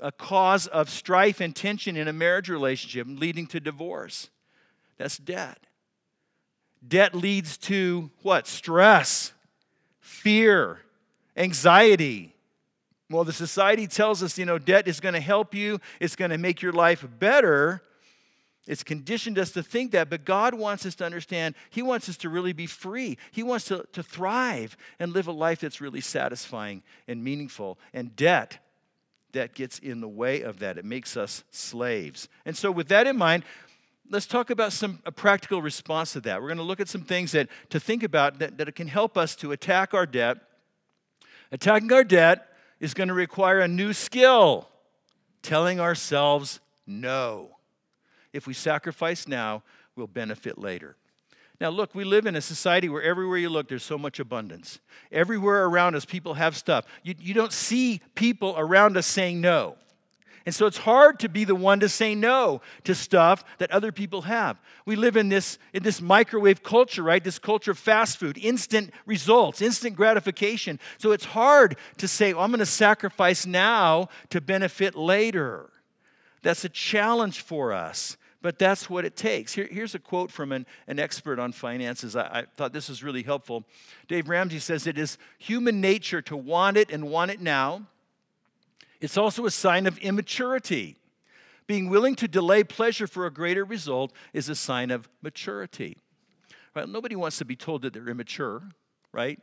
a 0.00 0.12
cause 0.12 0.66
of 0.66 0.88
strife 0.88 1.40
and 1.40 1.54
tension 1.54 1.96
in 1.96 2.08
a 2.08 2.12
marriage 2.12 2.48
relationship, 2.48 3.06
leading 3.08 3.46
to 3.48 3.60
divorce. 3.60 4.30
That's 4.96 5.18
debt. 5.18 5.58
Debt 6.86 7.14
leads 7.14 7.56
to 7.58 8.10
what? 8.22 8.46
Stress, 8.46 9.32
fear, 10.00 10.80
anxiety. 11.36 12.34
Well, 13.10 13.24
the 13.24 13.32
society 13.32 13.86
tells 13.86 14.22
us, 14.22 14.38
you 14.38 14.44
know, 14.44 14.58
debt 14.58 14.86
is 14.86 15.00
going 15.00 15.14
to 15.14 15.20
help 15.20 15.54
you, 15.54 15.80
it's 15.98 16.16
going 16.16 16.30
to 16.30 16.38
make 16.38 16.62
your 16.62 16.72
life 16.72 17.06
better. 17.18 17.82
It's 18.66 18.84
conditioned 18.84 19.38
us 19.38 19.52
to 19.52 19.62
think 19.62 19.92
that, 19.92 20.10
but 20.10 20.26
God 20.26 20.52
wants 20.52 20.84
us 20.84 20.94
to 20.96 21.04
understand 21.06 21.54
He 21.70 21.80
wants 21.80 22.06
us 22.10 22.18
to 22.18 22.28
really 22.28 22.52
be 22.52 22.66
free. 22.66 23.16
He 23.32 23.42
wants 23.42 23.64
to, 23.66 23.86
to 23.94 24.02
thrive 24.02 24.76
and 24.98 25.14
live 25.14 25.26
a 25.26 25.32
life 25.32 25.60
that's 25.60 25.80
really 25.80 26.02
satisfying 26.02 26.82
and 27.08 27.24
meaningful. 27.24 27.78
And 27.94 28.14
debt 28.14 28.58
that 29.32 29.54
gets 29.54 29.78
in 29.78 30.00
the 30.00 30.08
way 30.08 30.42
of 30.42 30.58
that. 30.60 30.78
It 30.78 30.84
makes 30.84 31.16
us 31.16 31.44
slaves. 31.50 32.28
And 32.44 32.56
so, 32.56 32.70
with 32.70 32.88
that 32.88 33.06
in 33.06 33.16
mind, 33.16 33.44
let's 34.10 34.26
talk 34.26 34.50
about 34.50 34.72
some 34.72 35.00
a 35.04 35.12
practical 35.12 35.60
response 35.62 36.12
to 36.14 36.20
that. 36.20 36.40
We're 36.40 36.48
going 36.48 36.58
to 36.58 36.64
look 36.64 36.80
at 36.80 36.88
some 36.88 37.02
things 37.02 37.32
that 37.32 37.48
to 37.70 37.80
think 37.80 38.02
about 38.02 38.38
that, 38.38 38.58
that 38.58 38.74
can 38.74 38.88
help 38.88 39.16
us 39.16 39.36
to 39.36 39.52
attack 39.52 39.94
our 39.94 40.06
debt. 40.06 40.38
Attacking 41.52 41.92
our 41.92 42.04
debt 42.04 42.48
is 42.80 42.94
going 42.94 43.08
to 43.08 43.14
require 43.14 43.60
a 43.60 43.68
new 43.68 43.92
skill 43.92 44.68
telling 45.42 45.80
ourselves 45.80 46.60
no. 46.86 47.50
If 48.32 48.46
we 48.46 48.54
sacrifice 48.54 49.26
now, 49.26 49.62
we'll 49.96 50.06
benefit 50.06 50.58
later. 50.58 50.96
Now, 51.60 51.70
look, 51.70 51.94
we 51.94 52.04
live 52.04 52.26
in 52.26 52.36
a 52.36 52.40
society 52.40 52.88
where 52.88 53.02
everywhere 53.02 53.38
you 53.38 53.48
look, 53.48 53.68
there's 53.68 53.82
so 53.82 53.98
much 53.98 54.20
abundance. 54.20 54.78
Everywhere 55.10 55.64
around 55.64 55.96
us, 55.96 56.04
people 56.04 56.34
have 56.34 56.56
stuff. 56.56 56.86
You, 57.02 57.14
you 57.18 57.34
don't 57.34 57.52
see 57.52 58.00
people 58.14 58.54
around 58.56 58.96
us 58.96 59.06
saying 59.06 59.40
no. 59.40 59.76
And 60.46 60.54
so 60.54 60.66
it's 60.66 60.78
hard 60.78 61.18
to 61.18 61.28
be 61.28 61.44
the 61.44 61.56
one 61.56 61.80
to 61.80 61.88
say 61.88 62.14
no 62.14 62.62
to 62.84 62.94
stuff 62.94 63.44
that 63.58 63.70
other 63.70 63.92
people 63.92 64.22
have. 64.22 64.56
We 64.86 64.96
live 64.96 65.16
in 65.16 65.28
this, 65.28 65.58
in 65.74 65.82
this 65.82 66.00
microwave 66.00 66.62
culture, 66.62 67.02
right? 67.02 67.22
This 67.22 67.38
culture 67.38 67.72
of 67.72 67.78
fast 67.78 68.18
food, 68.18 68.38
instant 68.38 68.92
results, 69.04 69.60
instant 69.60 69.96
gratification. 69.96 70.78
So 70.96 71.10
it's 71.12 71.26
hard 71.26 71.76
to 71.98 72.08
say, 72.08 72.32
oh, 72.32 72.40
I'm 72.40 72.50
going 72.50 72.60
to 72.60 72.66
sacrifice 72.66 73.44
now 73.44 74.08
to 74.30 74.40
benefit 74.40 74.94
later. 74.94 75.70
That's 76.42 76.64
a 76.64 76.70
challenge 76.70 77.40
for 77.42 77.72
us 77.72 78.16
but 78.40 78.58
that's 78.58 78.88
what 78.88 79.04
it 79.04 79.16
takes. 79.16 79.52
Here, 79.52 79.68
here's 79.70 79.94
a 79.94 79.98
quote 79.98 80.30
from 80.30 80.52
an, 80.52 80.66
an 80.86 80.98
expert 80.98 81.38
on 81.38 81.52
finances. 81.52 82.14
I, 82.14 82.22
I 82.22 82.44
thought 82.56 82.72
this 82.72 82.88
was 82.88 83.02
really 83.02 83.22
helpful. 83.22 83.64
Dave 84.06 84.28
Ramsey 84.28 84.60
says, 84.60 84.86
It 84.86 84.98
is 84.98 85.18
human 85.38 85.80
nature 85.80 86.22
to 86.22 86.36
want 86.36 86.76
it 86.76 86.90
and 86.90 87.10
want 87.10 87.30
it 87.30 87.40
now. 87.40 87.86
It's 89.00 89.16
also 89.16 89.46
a 89.46 89.50
sign 89.50 89.86
of 89.86 89.98
immaturity. 89.98 90.96
Being 91.66 91.88
willing 91.90 92.14
to 92.16 92.28
delay 92.28 92.64
pleasure 92.64 93.06
for 93.06 93.26
a 93.26 93.30
greater 93.30 93.64
result 93.64 94.12
is 94.32 94.48
a 94.48 94.54
sign 94.54 94.90
of 94.90 95.08
maturity. 95.20 95.98
Right? 96.74 96.88
Nobody 96.88 97.16
wants 97.16 97.38
to 97.38 97.44
be 97.44 97.56
told 97.56 97.82
that 97.82 97.92
they're 97.92 98.08
immature, 98.08 98.62
right? 99.12 99.38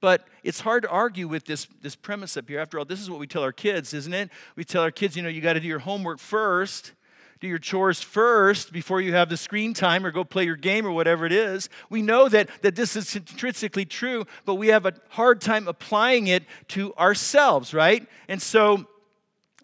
But 0.00 0.26
it's 0.42 0.60
hard 0.60 0.82
to 0.84 0.88
argue 0.88 1.28
with 1.28 1.44
this, 1.44 1.68
this 1.82 1.94
premise 1.94 2.36
up 2.36 2.48
here. 2.48 2.58
After 2.58 2.78
all, 2.78 2.86
this 2.86 3.00
is 3.00 3.10
what 3.10 3.20
we 3.20 3.26
tell 3.26 3.42
our 3.42 3.52
kids, 3.52 3.92
isn't 3.92 4.14
it? 4.14 4.30
We 4.56 4.64
tell 4.64 4.82
our 4.82 4.90
kids, 4.90 5.14
you 5.14 5.22
know, 5.22 5.28
you 5.28 5.42
got 5.42 5.52
to 5.52 5.60
do 5.60 5.68
your 5.68 5.78
homework 5.78 6.18
first 6.18 6.92
do 7.40 7.48
your 7.48 7.58
chores 7.58 8.02
first 8.02 8.70
before 8.70 9.00
you 9.00 9.14
have 9.14 9.30
the 9.30 9.36
screen 9.36 9.72
time 9.72 10.04
or 10.04 10.10
go 10.10 10.24
play 10.24 10.44
your 10.44 10.56
game 10.56 10.86
or 10.86 10.92
whatever 10.92 11.24
it 11.24 11.32
is. 11.32 11.70
We 11.88 12.02
know 12.02 12.28
that, 12.28 12.50
that 12.60 12.76
this 12.76 12.96
is 12.96 13.16
intrinsically 13.16 13.86
true, 13.86 14.26
but 14.44 14.56
we 14.56 14.68
have 14.68 14.84
a 14.84 14.92
hard 15.08 15.40
time 15.40 15.66
applying 15.66 16.26
it 16.26 16.44
to 16.68 16.94
ourselves, 16.96 17.72
right? 17.72 18.06
And 18.28 18.42
so 18.42 18.86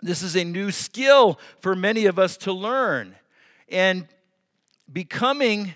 this 0.01 0.23
is 0.23 0.37
a 0.37 0.45
new 0.45 0.71
skill 0.71 1.39
for 1.61 1.77
many 1.77 2.07
of 2.07 2.19
us 2.19 2.39
to 2.39 2.53
learn. 2.53 3.15
And 3.69 4.09
becoming 4.91 5.75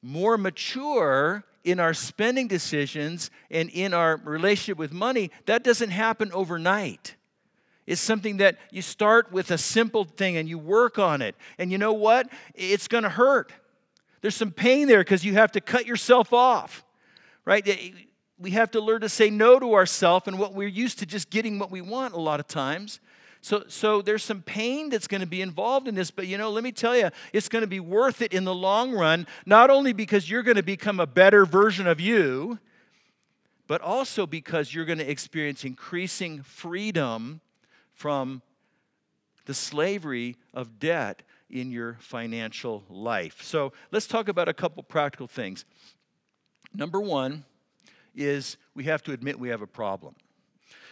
more 0.00 0.38
mature 0.38 1.44
in 1.64 1.80
our 1.80 1.92
spending 1.92 2.46
decisions 2.46 3.30
and 3.50 3.68
in 3.70 3.92
our 3.92 4.16
relationship 4.18 4.78
with 4.78 4.92
money, 4.92 5.32
that 5.46 5.64
doesn't 5.64 5.90
happen 5.90 6.30
overnight 6.32 7.16
is 7.88 7.98
something 7.98 8.36
that 8.36 8.58
you 8.70 8.82
start 8.82 9.32
with 9.32 9.50
a 9.50 9.56
simple 9.56 10.04
thing 10.04 10.36
and 10.36 10.46
you 10.46 10.58
work 10.58 10.98
on 10.98 11.22
it. 11.22 11.34
And 11.56 11.72
you 11.72 11.78
know 11.78 11.94
what? 11.94 12.28
It's 12.54 12.86
going 12.86 13.02
to 13.02 13.08
hurt. 13.08 13.50
There's 14.20 14.36
some 14.36 14.50
pain 14.50 14.88
there 14.88 15.00
because 15.00 15.24
you 15.24 15.32
have 15.32 15.52
to 15.52 15.62
cut 15.62 15.86
yourself 15.86 16.34
off, 16.34 16.84
right? 17.46 17.66
We 18.38 18.50
have 18.50 18.70
to 18.72 18.80
learn 18.82 19.00
to 19.00 19.08
say 19.08 19.30
no 19.30 19.58
to 19.58 19.72
ourselves 19.72 20.28
and 20.28 20.38
what 20.38 20.52
we're 20.52 20.68
used 20.68 20.98
to 20.98 21.06
just 21.06 21.30
getting 21.30 21.58
what 21.58 21.70
we 21.70 21.80
want 21.80 22.12
a 22.12 22.20
lot 22.20 22.40
of 22.40 22.46
times. 22.46 23.00
So, 23.40 23.64
so 23.68 24.02
there's 24.02 24.22
some 24.22 24.42
pain 24.42 24.90
that's 24.90 25.06
going 25.06 25.22
to 25.22 25.26
be 25.26 25.40
involved 25.40 25.88
in 25.88 25.94
this, 25.94 26.10
but 26.10 26.26
you 26.26 26.36
know, 26.36 26.50
let 26.50 26.62
me 26.62 26.72
tell 26.72 26.94
you, 26.94 27.08
it's 27.32 27.48
going 27.48 27.62
to 27.62 27.68
be 27.68 27.80
worth 27.80 28.20
it 28.20 28.34
in 28.34 28.44
the 28.44 28.54
long 28.54 28.92
run, 28.92 29.26
not 29.46 29.70
only 29.70 29.94
because 29.94 30.28
you're 30.28 30.42
going 30.42 30.56
to 30.58 30.62
become 30.62 31.00
a 31.00 31.06
better 31.06 31.46
version 31.46 31.86
of 31.86 32.00
you, 32.00 32.58
but 33.66 33.80
also 33.80 34.26
because 34.26 34.74
you're 34.74 34.84
going 34.84 34.98
to 34.98 35.10
experience 35.10 35.64
increasing 35.64 36.42
freedom 36.42 37.40
from 37.98 38.42
the 39.46 39.54
slavery 39.54 40.36
of 40.54 40.78
debt 40.78 41.22
in 41.50 41.72
your 41.72 41.96
financial 41.98 42.84
life. 42.88 43.42
So 43.42 43.72
let's 43.90 44.06
talk 44.06 44.28
about 44.28 44.48
a 44.48 44.54
couple 44.54 44.82
practical 44.84 45.26
things. 45.26 45.64
Number 46.72 47.00
one 47.00 47.44
is 48.14 48.56
we 48.76 48.84
have 48.84 49.02
to 49.02 49.12
admit 49.12 49.40
we 49.40 49.48
have 49.48 49.62
a 49.62 49.66
problem. 49.66 50.14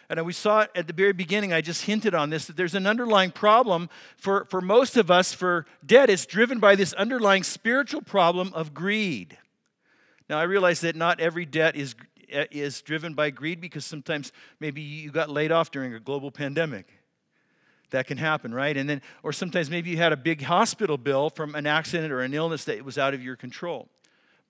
And 0.09 0.25
we 0.27 0.33
saw 0.33 0.63
it 0.63 0.71
at 0.75 0.89
the 0.89 0.93
very 0.93 1.13
beginning, 1.13 1.53
I 1.53 1.61
just 1.61 1.85
hinted 1.85 2.15
on 2.15 2.31
this, 2.31 2.47
that 2.47 2.57
there's 2.57 2.75
an 2.75 2.87
underlying 2.87 3.31
problem 3.31 3.89
for, 4.17 4.45
for 4.47 4.61
most 4.61 4.97
of 4.97 5.09
us 5.09 5.33
for 5.33 5.65
debt. 5.85 6.11
It's 6.11 6.27
driven 6.27 6.59
by 6.59 6.75
this 6.75 6.93
underlying 6.95 7.45
spiritual 7.45 8.03
problem 8.03 8.53
of 8.53 8.75
greed. 8.75 9.39
Now, 10.29 10.39
I 10.39 10.45
realize 10.45 10.81
that 10.81 10.97
not 10.97 11.21
every 11.21 11.45
debt 11.45 11.77
is, 11.77 11.95
is 12.29 12.83
driven 12.83 13.15
by 13.15 13.31
greed 13.31 13.61
because 13.61 13.85
sometimes 13.85 14.33
maybe 14.61 14.81
you 14.81 15.11
got 15.11 15.31
laid 15.31 15.53
off 15.53 15.71
during 15.71 15.95
a 15.95 16.01
global 16.01 16.31
pandemic 16.31 16.87
that 17.91 18.07
can 18.07 18.19
happen, 18.19 18.53
right? 18.53 18.77
And 18.77 18.89
then, 18.89 19.03
or 19.23 19.33
sometimes 19.33 19.71
maybe 19.71 19.91
you 19.91 19.97
had 19.97 20.13
a 20.13 20.17
big 20.17 20.43
hospital 20.43 20.99
bill 20.99 21.31
from 21.31 21.55
an 21.55 21.67
accident 21.67 22.13
or 22.13 22.21
an 22.21 22.35
illness 22.35 22.65
that 22.65 22.85
was 22.85 22.99
out 22.99 23.15
of 23.15 23.23
your 23.23 23.37
control. 23.37 23.89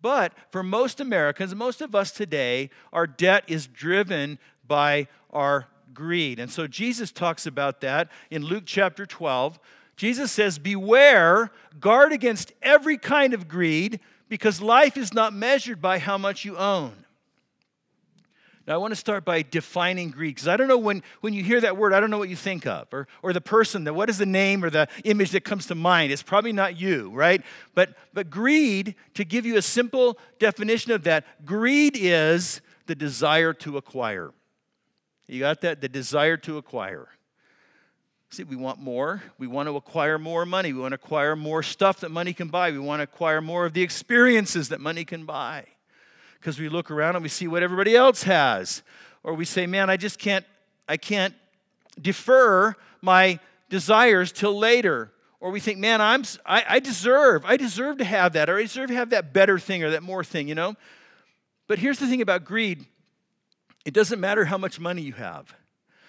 But 0.01 0.33
for 0.51 0.63
most 0.63 1.01
Americans, 1.01 1.55
most 1.55 1.81
of 1.81 1.95
us 1.95 2.11
today, 2.11 2.71
our 2.93 3.07
debt 3.07 3.45
is 3.49 3.67
driven 3.67 4.39
by 4.67 5.09
our 5.31 5.67
greed. 5.95 6.39
And 6.39 6.51
so 6.51 6.67
Jesus 6.67 7.11
talks 7.11 7.47
about 7.47 7.81
that 7.81 8.11
in 8.31 8.45
Luke 8.45 8.65
chapter 8.67 9.07
12. 9.07 9.59
Jesus 9.97 10.31
says, 10.31 10.59
Beware, 10.59 11.51
guard 11.81 12.13
against 12.13 12.53
every 12.63 12.99
kind 12.99 13.33
of 13.33 13.49
greed, 13.49 14.01
because 14.29 14.61
life 14.61 14.97
is 14.97 15.15
not 15.15 15.33
measured 15.33 15.81
by 15.81 15.99
how 15.99 16.19
much 16.19 16.45
you 16.45 16.57
own. 16.57 17.06
Now, 18.67 18.75
I 18.75 18.77
want 18.79 18.91
to 18.91 18.97
start 18.97 19.25
by 19.25 19.43
defining 19.43 20.11
greed, 20.11 20.35
because 20.35 20.49
I 20.49 20.57
don't 20.57 20.67
know 20.67 20.79
when, 20.79 21.05
when 21.21 21.33
you 21.33 21.45
hear 21.45 21.61
that 21.61 21.77
word, 21.77 21.93
I 21.93 22.01
don't 22.01 22.11
know 22.11 22.19
what 22.19 22.29
you 22.29 22.35
think 22.35 22.67
of, 22.67 22.89
or, 22.93 23.07
or 23.23 23.33
the 23.33 23.41
person, 23.41 23.85
that 23.85 23.95
what 23.95 24.11
is 24.11 24.19
the 24.19 24.27
name 24.27 24.65
or 24.65 24.71
the 24.71 24.89
image 25.05 25.31
that 25.31 25.45
comes 25.45 25.67
to 25.67 25.77
mind? 25.77 26.11
It's 26.11 26.23
probably 26.23 26.53
not 26.53 26.77
you, 26.77 27.11
right? 27.11 27.43
But, 27.75 27.95
but 28.13 28.29
greed, 28.29 28.97
to 29.15 29.25
give 29.25 29.47
you 29.47 29.57
a 29.57 29.63
simple 29.63 30.19
definition 30.41 30.91
of 30.91 31.05
that, 31.05 31.45
greed 31.45 31.97
is 31.97 32.61
the 32.87 32.97
desire 32.97 33.53
to 33.55 33.77
acquire. 33.77 34.33
You 35.29 35.41
got 35.41 35.61
that? 35.61 35.81
The 35.81 35.89
desire 35.89 36.37
to 36.39 36.59
acquire. 36.59 37.09
See, 38.31 38.43
we 38.43 38.57
want 38.57 38.81
more. 38.81 39.23
We 39.39 39.47
want 39.47 39.69
to 39.69 39.77
acquire 39.77 40.19
more 40.19 40.45
money. 40.45 40.73
We 40.73 40.81
want 40.81 40.91
to 40.91 40.97
acquire 40.97 41.37
more 41.37 41.63
stuff 41.63 42.01
that 42.01 42.11
money 42.11 42.33
can 42.33 42.49
buy. 42.49 42.73
We 42.73 42.81
want 42.81 42.99
to 42.99 43.05
acquire 43.05 43.41
more 43.41 43.65
of 43.65 43.75
the 43.75 43.83
experiences 43.83 44.71
that 44.71 44.81
money 44.81 45.05
can 45.05 45.25
buy 45.25 45.67
because 46.41 46.59
we 46.59 46.69
look 46.69 46.91
around 46.91 47.17
and 47.17 47.23
we 47.23 47.29
see 47.29 47.49
what 47.49 47.63
everybody 47.63 47.97
else 47.97 48.23
has. 48.23 48.83
Or 49.23 49.35
we 49.35 49.45
say, 49.45 49.67
man, 49.67 49.91
I 49.91 49.97
just 49.97 50.19
can't, 50.19 50.45
I 50.89 50.97
can't 50.97 51.35
defer 52.01 52.75
my 53.03 53.41
desires 53.69 54.33
till 54.33 54.57
later. 54.57 55.13
Or 55.41 55.51
we 55.51 55.61
think, 55.61 55.79
man, 55.79 56.01
I'm, 56.01 56.23
I, 56.45 56.65
I 56.69 56.81
deserve, 56.81 57.45
I 57.45 57.57
deserve 57.57 57.99
to 57.99 58.05
have 58.05 58.35
that, 58.35 58.49
or 58.49 58.59
I 58.59 58.63
deserve 58.63 58.89
to 58.89 58.95
have 58.95 59.11
that 59.11 59.33
better 59.33 59.59
thing 59.59 59.83
or 59.83 59.91
that 59.91 60.03
more 60.03 60.25
thing, 60.25 60.49
you 60.49 60.55
know? 60.55 60.77
But 61.67 61.79
here's 61.79 61.99
the 61.99 62.07
thing 62.07 62.23
about 62.23 62.45
greed 62.45 62.87
it 63.85 63.95
doesn't 63.95 64.19
matter 64.21 64.45
how 64.45 64.59
much 64.59 64.81
money 64.81 65.03
you 65.03 65.13
have. 65.13 65.55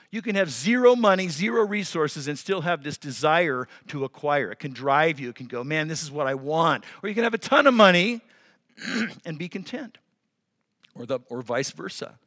You 0.10 0.22
can 0.22 0.36
have 0.36 0.50
zero 0.50 0.96
money, 0.96 1.27
zero 1.27 1.65
resources, 1.65 2.27
and 2.27 2.39
still 2.39 2.62
have 2.62 2.81
this 2.81 2.98
desire 2.98 3.67
to 3.88 4.03
acquire. 4.03 4.51
It 4.51 4.60
can 4.60 4.72
drive 4.72 5.19
you. 5.19 5.29
It 5.29 5.36
can 5.36 5.48
go, 5.48 5.63
man, 5.63 5.88
this 5.88 6.01
is 6.01 6.10
what 6.10 6.27
I 6.27 6.34
want. 6.34 6.86
Or 7.03 7.10
you 7.10 7.13
can 7.13 7.24
have 7.24 7.34
a 7.34 7.39
ton 7.39 7.67
of 7.67 7.74
money 7.74 8.22
and 9.25 9.38
be 9.38 9.50
content 9.50 9.98
or, 10.98 11.06
the, 11.06 11.20
or 11.30 11.42
vice 11.42 11.72
versa. 11.72 12.20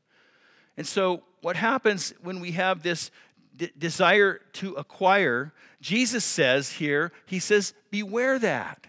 And 0.77 0.87
so, 0.87 1.23
what 1.41 1.57
happens 1.57 2.15
when 2.23 2.41
we 2.41 2.53
have 2.53 2.83
this 2.83 3.11
d- 3.57 3.71
desire 3.79 4.41
to 4.55 4.75
acquire, 4.75 5.53
Jesus 5.81 6.25
says 6.25 6.73
here, 6.73 7.12
He 7.27 7.39
says, 7.39 7.75
beware 7.91 8.39
that. 8.39 8.87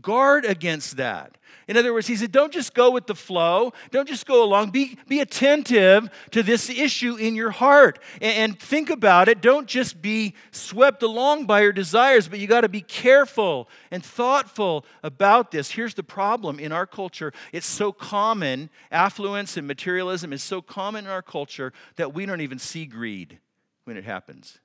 Guard 0.00 0.44
against 0.44 0.96
that. 0.96 1.36
In 1.68 1.76
other 1.76 1.92
words, 1.92 2.06
he 2.06 2.14
said, 2.14 2.30
don't 2.30 2.52
just 2.52 2.74
go 2.74 2.90
with 2.90 3.06
the 3.06 3.14
flow. 3.14 3.72
Don't 3.90 4.06
just 4.06 4.24
go 4.24 4.44
along. 4.44 4.70
Be, 4.70 4.98
be 5.08 5.18
attentive 5.18 6.08
to 6.30 6.42
this 6.44 6.70
issue 6.70 7.16
in 7.16 7.34
your 7.34 7.50
heart 7.50 7.98
and, 8.20 8.36
and 8.36 8.60
think 8.60 8.88
about 8.88 9.28
it. 9.28 9.40
Don't 9.40 9.66
just 9.66 10.00
be 10.00 10.34
swept 10.52 11.02
along 11.02 11.46
by 11.46 11.62
your 11.62 11.72
desires, 11.72 12.28
but 12.28 12.38
you 12.38 12.46
got 12.46 12.60
to 12.60 12.68
be 12.68 12.82
careful 12.82 13.68
and 13.90 14.04
thoughtful 14.04 14.86
about 15.02 15.50
this. 15.50 15.72
Here's 15.72 15.94
the 15.94 16.04
problem 16.04 16.60
in 16.60 16.70
our 16.70 16.86
culture 16.86 17.32
it's 17.52 17.66
so 17.66 17.90
common, 17.90 18.70
affluence 18.92 19.56
and 19.56 19.66
materialism 19.66 20.32
is 20.32 20.44
so 20.44 20.62
common 20.62 21.06
in 21.06 21.10
our 21.10 21.22
culture 21.22 21.72
that 21.96 22.14
we 22.14 22.26
don't 22.26 22.42
even 22.42 22.60
see 22.60 22.86
greed 22.86 23.40
when 23.84 23.96
it 23.96 24.04
happens. 24.04 24.58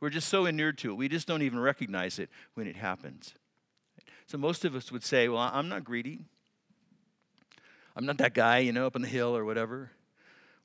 We're 0.00 0.08
just 0.08 0.28
so 0.28 0.46
inured 0.46 0.78
to 0.78 0.92
it, 0.92 0.94
we 0.94 1.08
just 1.08 1.28
don't 1.28 1.42
even 1.42 1.58
recognize 1.58 2.18
it 2.18 2.30
when 2.54 2.66
it 2.66 2.76
happens. 2.76 3.34
So 4.30 4.38
most 4.38 4.64
of 4.64 4.76
us 4.76 4.92
would 4.92 5.02
say, 5.02 5.28
Well, 5.28 5.40
I'm 5.40 5.68
not 5.68 5.82
greedy. 5.82 6.20
I'm 7.96 8.06
not 8.06 8.18
that 8.18 8.32
guy, 8.32 8.58
you 8.58 8.70
know, 8.70 8.86
up 8.86 8.94
on 8.94 9.02
the 9.02 9.08
hill 9.08 9.36
or 9.36 9.44
whatever. 9.44 9.90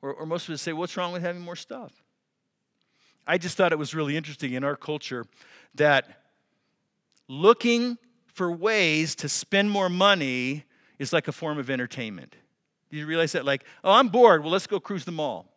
Or, 0.03 0.13
or 0.13 0.27
most 0.27 0.47
of 0.47 0.53
us 0.53 0.61
say, 0.61 0.71
What's 0.71 0.95
wrong 0.95 1.11
with 1.11 1.23
having 1.23 1.41
more 1.41 1.55
stuff? 1.55 1.91
I 3.25 3.39
just 3.39 3.57
thought 3.57 3.71
it 3.71 3.79
was 3.79 3.95
really 3.95 4.15
interesting 4.15 4.53
in 4.53 4.63
our 4.63 4.75
culture 4.75 5.25
that 5.73 6.21
looking 7.27 7.97
for 8.27 8.51
ways 8.51 9.15
to 9.15 9.27
spend 9.27 9.71
more 9.71 9.89
money 9.89 10.65
is 10.99 11.11
like 11.11 11.27
a 11.27 11.31
form 11.31 11.57
of 11.57 11.71
entertainment. 11.71 12.35
Do 12.91 12.97
you 12.97 13.07
realize 13.07 13.31
that? 13.31 13.45
Like, 13.45 13.63
oh, 13.83 13.93
I'm 13.93 14.09
bored. 14.09 14.43
Well, 14.43 14.51
let's 14.51 14.67
go 14.67 14.79
cruise 14.79 15.05
the 15.05 15.11
mall. 15.11 15.47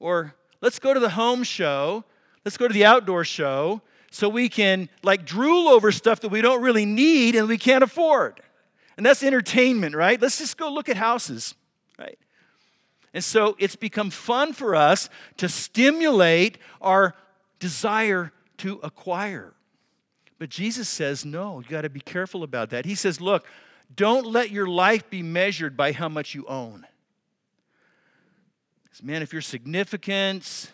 Or 0.00 0.34
let's 0.62 0.78
go 0.78 0.94
to 0.94 1.00
the 1.00 1.10
home 1.10 1.42
show. 1.42 2.04
Let's 2.46 2.56
go 2.56 2.66
to 2.66 2.72
the 2.72 2.86
outdoor 2.86 3.24
show 3.24 3.82
so 4.12 4.28
we 4.28 4.50
can 4.50 4.90
like 5.02 5.24
drool 5.24 5.68
over 5.68 5.90
stuff 5.90 6.20
that 6.20 6.28
we 6.28 6.42
don't 6.42 6.62
really 6.62 6.84
need 6.84 7.34
and 7.34 7.48
we 7.48 7.56
can't 7.56 7.82
afford. 7.82 8.40
And 8.96 9.06
that's 9.06 9.22
entertainment, 9.22 9.96
right? 9.96 10.20
Let's 10.20 10.38
just 10.38 10.58
go 10.58 10.70
look 10.70 10.90
at 10.90 10.98
houses, 10.98 11.54
right? 11.98 12.18
And 13.14 13.24
so 13.24 13.56
it's 13.58 13.74
become 13.74 14.10
fun 14.10 14.52
for 14.52 14.76
us 14.76 15.08
to 15.38 15.48
stimulate 15.48 16.58
our 16.82 17.14
desire 17.58 18.32
to 18.58 18.80
acquire. 18.82 19.54
But 20.38 20.50
Jesus 20.50 20.90
says, 20.90 21.24
no, 21.24 21.60
you 21.60 21.66
got 21.66 21.82
to 21.82 21.90
be 21.90 22.00
careful 22.00 22.42
about 22.42 22.68
that. 22.70 22.84
He 22.84 22.94
says, 22.94 23.18
look, 23.18 23.46
don't 23.94 24.26
let 24.26 24.50
your 24.50 24.66
life 24.66 25.08
be 25.08 25.22
measured 25.22 25.74
by 25.74 25.92
how 25.92 26.10
much 26.10 26.34
you 26.34 26.44
own. 26.46 26.86
Man, 29.02 29.22
if 29.22 29.32
your 29.32 29.42
significance, 29.42 30.70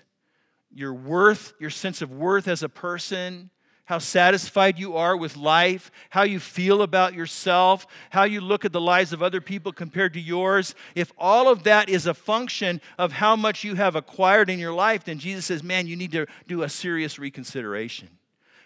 your 0.73 0.95
worth, 0.95 1.55
your 1.59 1.71
sense 1.71 2.03
of 2.03 2.11
worth 2.11 2.47
as 2.49 2.63
a 2.63 2.69
person, 2.69 3.51
how 3.89 3.99
satisfied 3.99 4.79
you 4.79 4.97
are 4.97 5.17
with 5.17 5.35
life, 5.35 5.91
how 6.11 6.23
you 6.23 6.39
feel 6.39 6.83
about 6.83 7.15
yourself, 7.15 7.87
how 8.11 8.25
you 8.25 8.39
look 8.39 8.67
at 8.67 8.73
the 8.73 8.81
lives 8.81 9.15
of 9.15 9.23
other 9.23 9.41
people 9.41 9.73
compared 9.73 10.13
to 10.13 10.21
yours, 10.21 10.75
if 10.95 11.11
all 11.17 11.49
of 11.49 11.63
that 11.63 11.89
is 11.89 12.07
a 12.07 12.13
function 12.13 12.83
of 12.99 13.13
how 13.13 13.35
much 13.35 13.65
you 13.65 13.77
have 13.77 13.97
acquired 13.97 14.51
in 14.51 14.59
your 14.59 14.75
life, 14.75 15.05
then 15.05 15.19
Jesus 15.19 15.47
says, 15.47 15.63
man, 15.63 15.87
you 15.87 15.97
need 15.97 16.13
to 16.13 16.27
do 16.47 16.63
a 16.63 16.69
serious 16.69 17.19
reconsideration. 17.19 18.11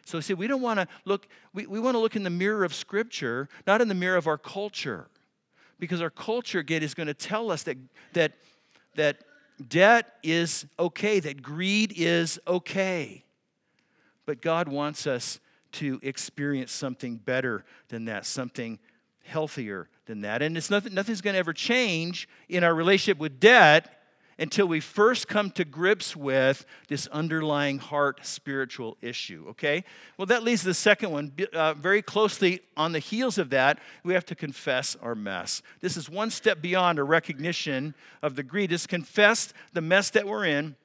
So 0.05 0.19
see, 0.19 0.35
we 0.35 0.49
don't 0.49 0.61
want 0.61 0.81
to 0.81 0.89
look, 1.05 1.29
we, 1.55 1.67
we 1.67 1.79
want 1.79 1.95
to 1.95 2.01
look 2.01 2.17
in 2.17 2.25
the 2.25 2.31
mirror 2.31 2.65
of 2.65 2.75
Scripture, 2.75 3.49
not 3.65 3.81
in 3.81 3.87
the 3.87 3.95
mirror 3.95 4.17
of 4.17 4.27
our 4.27 4.39
culture. 4.39 5.07
Because 5.79 6.01
our 6.01 6.11
culture, 6.11 6.59
again, 6.59 6.83
is 6.83 6.95
going 6.95 7.07
to 7.07 7.15
tell 7.15 7.53
us 7.53 7.63
that, 7.63 7.77
that, 8.13 8.33
that 8.97 9.19
debt 9.69 10.15
is 10.23 10.67
okay, 10.79 11.21
that 11.21 11.43
greed 11.43 11.93
is 11.97 12.39
okay. 12.47 13.25
But 14.27 14.41
God 14.41 14.69
wants 14.69 15.07
us 15.07 15.41
to 15.73 15.99
experience 16.03 16.73
something 16.73 17.17
better 17.17 17.65
than 17.89 18.05
that, 18.07 18.27
something 18.27 18.79
healthier 19.25 19.89
than 20.07 20.21
that. 20.23 20.43
And 20.43 20.57
it's 20.57 20.71
nothing, 20.71 20.95
nothing's 20.95 21.21
going 21.21 21.35
to 21.35 21.39
ever 21.39 21.53
change 21.53 22.29
in 22.49 22.65
our 22.65 22.75
relationship 22.75 23.19
with 23.19 23.41
debt 23.41 24.02
until 24.39 24.67
we 24.67 24.81
first 24.81 25.29
come 25.29 25.51
to 25.53 25.65
grips 25.65 26.17
with 26.17 26.65
this 26.89 27.07
underlying 27.09 27.79
heart 27.79 28.25
spiritual 28.25 28.97
issue, 29.01 29.47
okay? 29.51 29.85
Well, 30.17 30.27
that 30.27 30.43
leads 30.43 30.63
to 30.63 30.69
the 30.69 30.75
second 30.75 31.11
one. 31.11 31.33
Uh, 31.53 31.75
very 31.75 32.03
closely 32.03 32.61
on 32.77 32.93
the 32.93 32.99
heels 32.99 33.39
of 33.39 33.51
that, 33.51 33.79
we 34.05 34.15
have 34.15 34.27
to 34.27 34.35
confess 34.35 34.97
our 35.03 35.15
mess. 35.15 35.63
This 35.81 35.97
is 35.97 36.09
one 36.09 36.31
step 36.31 36.63
beyond 36.63 36.99
a 36.99 37.05
recognition 37.05 37.95
of 38.23 38.37
the 38.37 38.43
greed. 38.43 38.73
Is 38.73 38.87
confess 38.87 39.53
the 39.73 39.81
mess 39.81 40.11
that 40.11 40.27
we're 40.27 40.47
in 40.47 40.77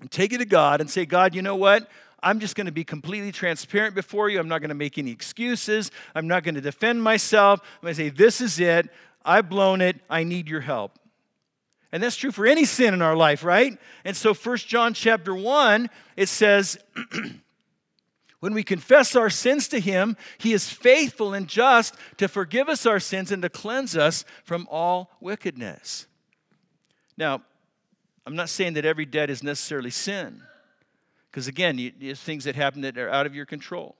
and 0.00 0.10
take 0.10 0.32
it 0.32 0.38
to 0.38 0.44
God 0.44 0.80
and 0.80 0.90
say, 0.90 1.04
God, 1.04 1.34
you 1.34 1.42
know 1.42 1.56
what? 1.56 1.88
I'm 2.22 2.40
just 2.40 2.56
going 2.56 2.66
to 2.66 2.72
be 2.72 2.84
completely 2.84 3.30
transparent 3.30 3.94
before 3.94 4.28
you. 4.28 4.40
I'm 4.40 4.48
not 4.48 4.60
going 4.60 4.70
to 4.70 4.74
make 4.74 4.98
any 4.98 5.12
excuses. 5.12 5.90
I'm 6.14 6.26
not 6.26 6.42
going 6.42 6.56
to 6.56 6.60
defend 6.60 7.02
myself. 7.02 7.60
I'm 7.60 7.82
going 7.82 7.94
to 7.94 8.02
say, 8.02 8.08
This 8.08 8.40
is 8.40 8.58
it. 8.58 8.88
I've 9.24 9.48
blown 9.48 9.80
it. 9.80 10.00
I 10.08 10.24
need 10.24 10.48
your 10.48 10.60
help. 10.60 10.98
And 11.92 12.02
that's 12.02 12.16
true 12.16 12.32
for 12.32 12.46
any 12.46 12.64
sin 12.64 12.92
in 12.94 13.02
our 13.02 13.16
life, 13.16 13.42
right? 13.42 13.78
And 14.04 14.16
so 14.16 14.34
First 14.34 14.68
John 14.68 14.92
chapter 14.92 15.34
1, 15.34 15.88
it 16.16 16.28
says, 16.28 16.78
When 18.40 18.54
we 18.54 18.62
confess 18.62 19.16
our 19.16 19.30
sins 19.30 19.66
to 19.68 19.80
him, 19.80 20.16
he 20.38 20.52
is 20.52 20.70
faithful 20.70 21.34
and 21.34 21.48
just 21.48 21.96
to 22.18 22.28
forgive 22.28 22.68
us 22.68 22.86
our 22.86 23.00
sins 23.00 23.32
and 23.32 23.42
to 23.42 23.48
cleanse 23.48 23.96
us 23.96 24.24
from 24.44 24.68
all 24.70 25.10
wickedness. 25.20 26.06
Now, 27.16 27.42
I'm 28.24 28.36
not 28.36 28.48
saying 28.48 28.74
that 28.74 28.84
every 28.84 29.06
debt 29.06 29.28
is 29.30 29.42
necessarily 29.42 29.90
sin, 29.90 30.42
because 31.30 31.48
again, 31.48 31.92
there's 31.98 32.20
things 32.20 32.44
that 32.44 32.54
happen 32.54 32.82
that 32.82 32.96
are 32.96 33.10
out 33.10 33.26
of 33.26 33.34
your 33.34 33.46
control. 33.46 33.96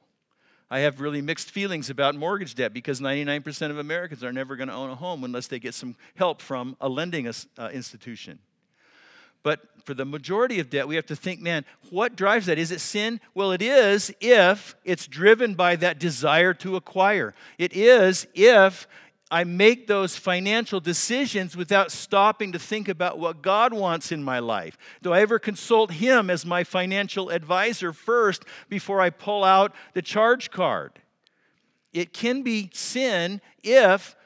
I 0.71 0.81
have 0.81 1.01
really 1.01 1.23
mixed 1.23 1.51
feelings 1.51 1.89
about 1.89 2.15
mortgage 2.15 2.55
debt 2.55 2.75
because 2.75 3.01
99% 3.01 3.71
of 3.71 3.79
Americans 3.79 4.23
are 4.23 4.33
never 4.33 4.55
going 4.55 4.69
to 4.69 4.75
own 4.75 4.91
a 4.91 4.95
home 4.95 5.25
unless 5.25 5.47
they 5.47 5.59
get 5.59 5.75
some 5.75 5.97
help 6.17 6.43
from 6.43 6.77
a 6.81 6.89
lending 6.89 7.27
uh, 7.27 7.69
institution. 7.73 8.39
But 9.43 9.61
for 9.85 9.95
the 9.95 10.05
majority 10.05 10.61
of 10.61 10.69
debt, 10.69 10.87
we 10.87 10.97
have 10.97 11.07
to 11.07 11.17
think, 11.17 11.41
man, 11.41 11.65
what 11.91 12.17
drives 12.17 12.47
that? 12.47 12.59
Is 12.59 12.71
it 12.71 12.81
sin? 12.81 13.21
Well, 13.35 13.53
it 13.53 13.63
is 13.63 14.13
if 14.21 14.77
it's 14.85 15.07
driven 15.07 15.55
by 15.55 15.77
that 15.77 15.99
desire 15.99 16.53
to 16.55 16.77
acquire. 16.77 17.35
It 17.57 17.73
is 17.73 18.27
if 18.35 18.87
I 19.31 19.45
make 19.45 19.87
those 19.87 20.17
financial 20.17 20.81
decisions 20.81 21.57
without 21.57 21.93
stopping 21.93 22.53
to 22.53 22.59
think 22.59 22.89
about 22.89 23.19
what 23.19 23.43
God 23.43 23.75
wants 23.75 24.11
in 24.11 24.23
my 24.23 24.39
life? 24.39 24.79
Do 25.03 25.13
I 25.13 25.21
ever 25.21 25.39
consult 25.39 25.93
Him 25.93 26.31
as 26.31 26.47
my 26.47 26.65
financial 26.65 27.29
advisor 27.29 27.93
first 27.93 28.45
before 28.69 29.01
I 29.01 29.11
pull 29.11 29.45
out 29.45 29.75
the 29.93 30.03
charge 30.03 30.51
card? 30.51 30.93
It 31.93 32.13
can 32.13 32.43
be 32.43 32.71
sin 32.73 33.41
if 33.63 34.17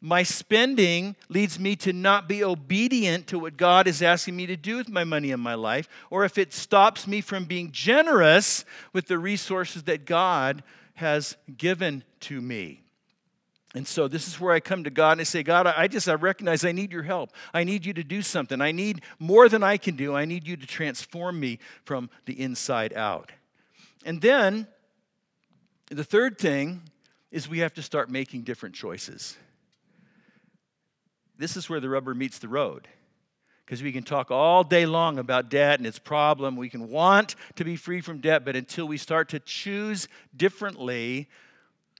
my 0.00 0.22
spending 0.22 1.16
leads 1.28 1.58
me 1.58 1.74
to 1.76 1.92
not 1.92 2.28
be 2.28 2.42
obedient 2.42 3.26
to 3.28 3.38
what 3.38 3.56
God 3.56 3.88
is 3.88 4.02
asking 4.02 4.36
me 4.36 4.46
to 4.46 4.56
do 4.56 4.76
with 4.76 4.88
my 4.88 5.04
money 5.04 5.30
in 5.30 5.40
my 5.40 5.54
life, 5.54 5.88
or 6.10 6.24
if 6.24 6.38
it 6.38 6.52
stops 6.52 7.06
me 7.06 7.20
from 7.20 7.44
being 7.44 7.70
generous 7.72 8.64
with 8.92 9.06
the 9.06 9.18
resources 9.18 9.84
that 9.84 10.04
God 10.04 10.62
has 10.94 11.36
given 11.56 12.04
to 12.20 12.40
me. 12.40 12.82
And 13.74 13.86
so 13.86 14.08
this 14.08 14.26
is 14.26 14.40
where 14.40 14.54
I 14.54 14.60
come 14.60 14.84
to 14.84 14.90
God 14.90 15.12
and 15.12 15.20
I 15.20 15.24
say, 15.24 15.42
God, 15.42 15.66
I 15.66 15.88
just 15.88 16.08
I 16.08 16.14
recognize 16.14 16.64
I 16.64 16.72
need 16.72 16.90
your 16.90 17.02
help. 17.02 17.32
I 17.52 17.64
need 17.64 17.84
you 17.84 17.92
to 17.94 18.02
do 18.02 18.22
something. 18.22 18.60
I 18.60 18.72
need 18.72 19.02
more 19.18 19.48
than 19.48 19.62
I 19.62 19.76
can 19.76 19.94
do. 19.94 20.16
I 20.16 20.24
need 20.24 20.46
you 20.46 20.56
to 20.56 20.66
transform 20.66 21.38
me 21.38 21.58
from 21.84 22.08
the 22.24 22.40
inside 22.40 22.94
out. 22.94 23.30
And 24.06 24.22
then 24.22 24.66
the 25.90 26.04
third 26.04 26.38
thing 26.38 26.82
is 27.30 27.48
we 27.48 27.58
have 27.58 27.74
to 27.74 27.82
start 27.82 28.10
making 28.10 28.42
different 28.42 28.74
choices. 28.74 29.36
This 31.36 31.56
is 31.56 31.68
where 31.68 31.78
the 31.80 31.90
rubber 31.90 32.14
meets 32.14 32.38
the 32.38 32.48
road. 32.48 32.88
Because 33.64 33.82
we 33.82 33.92
can 33.92 34.02
talk 34.02 34.30
all 34.30 34.64
day 34.64 34.86
long 34.86 35.18
about 35.18 35.50
debt 35.50 35.78
and 35.78 35.86
its 35.86 35.98
problem. 35.98 36.56
We 36.56 36.70
can 36.70 36.88
want 36.88 37.36
to 37.56 37.64
be 37.64 37.76
free 37.76 38.00
from 38.00 38.18
debt, 38.18 38.46
but 38.46 38.56
until 38.56 38.88
we 38.88 38.96
start 38.96 39.28
to 39.28 39.40
choose 39.40 40.08
differently, 40.34 41.28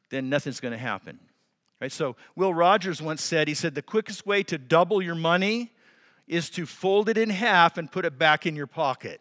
then 0.09 0.31
nothing's 0.31 0.61
going 0.61 0.72
to 0.72 0.78
happen. 0.78 1.18
Right? 1.81 1.93
So 1.93 2.17
Will 2.35 2.53
Rogers 2.53 3.01
once 3.01 3.23
said, 3.23 3.49
he 3.49 3.55
said, 3.55 3.75
the 3.75 3.83
quickest 3.83 4.27
way 4.27 4.43
to 4.45 4.59
double 4.59 5.01
your 5.01 5.14
money 5.14 5.73
is 6.27 6.51
to 6.51 6.67
fold 6.67 7.09
it 7.09 7.17
in 7.17 7.31
half 7.31 7.79
and 7.79 7.91
put 7.91 8.05
it 8.05 8.19
back 8.19 8.47
in 8.47 8.57
your 8.57 8.67
pocket. 8.67 9.21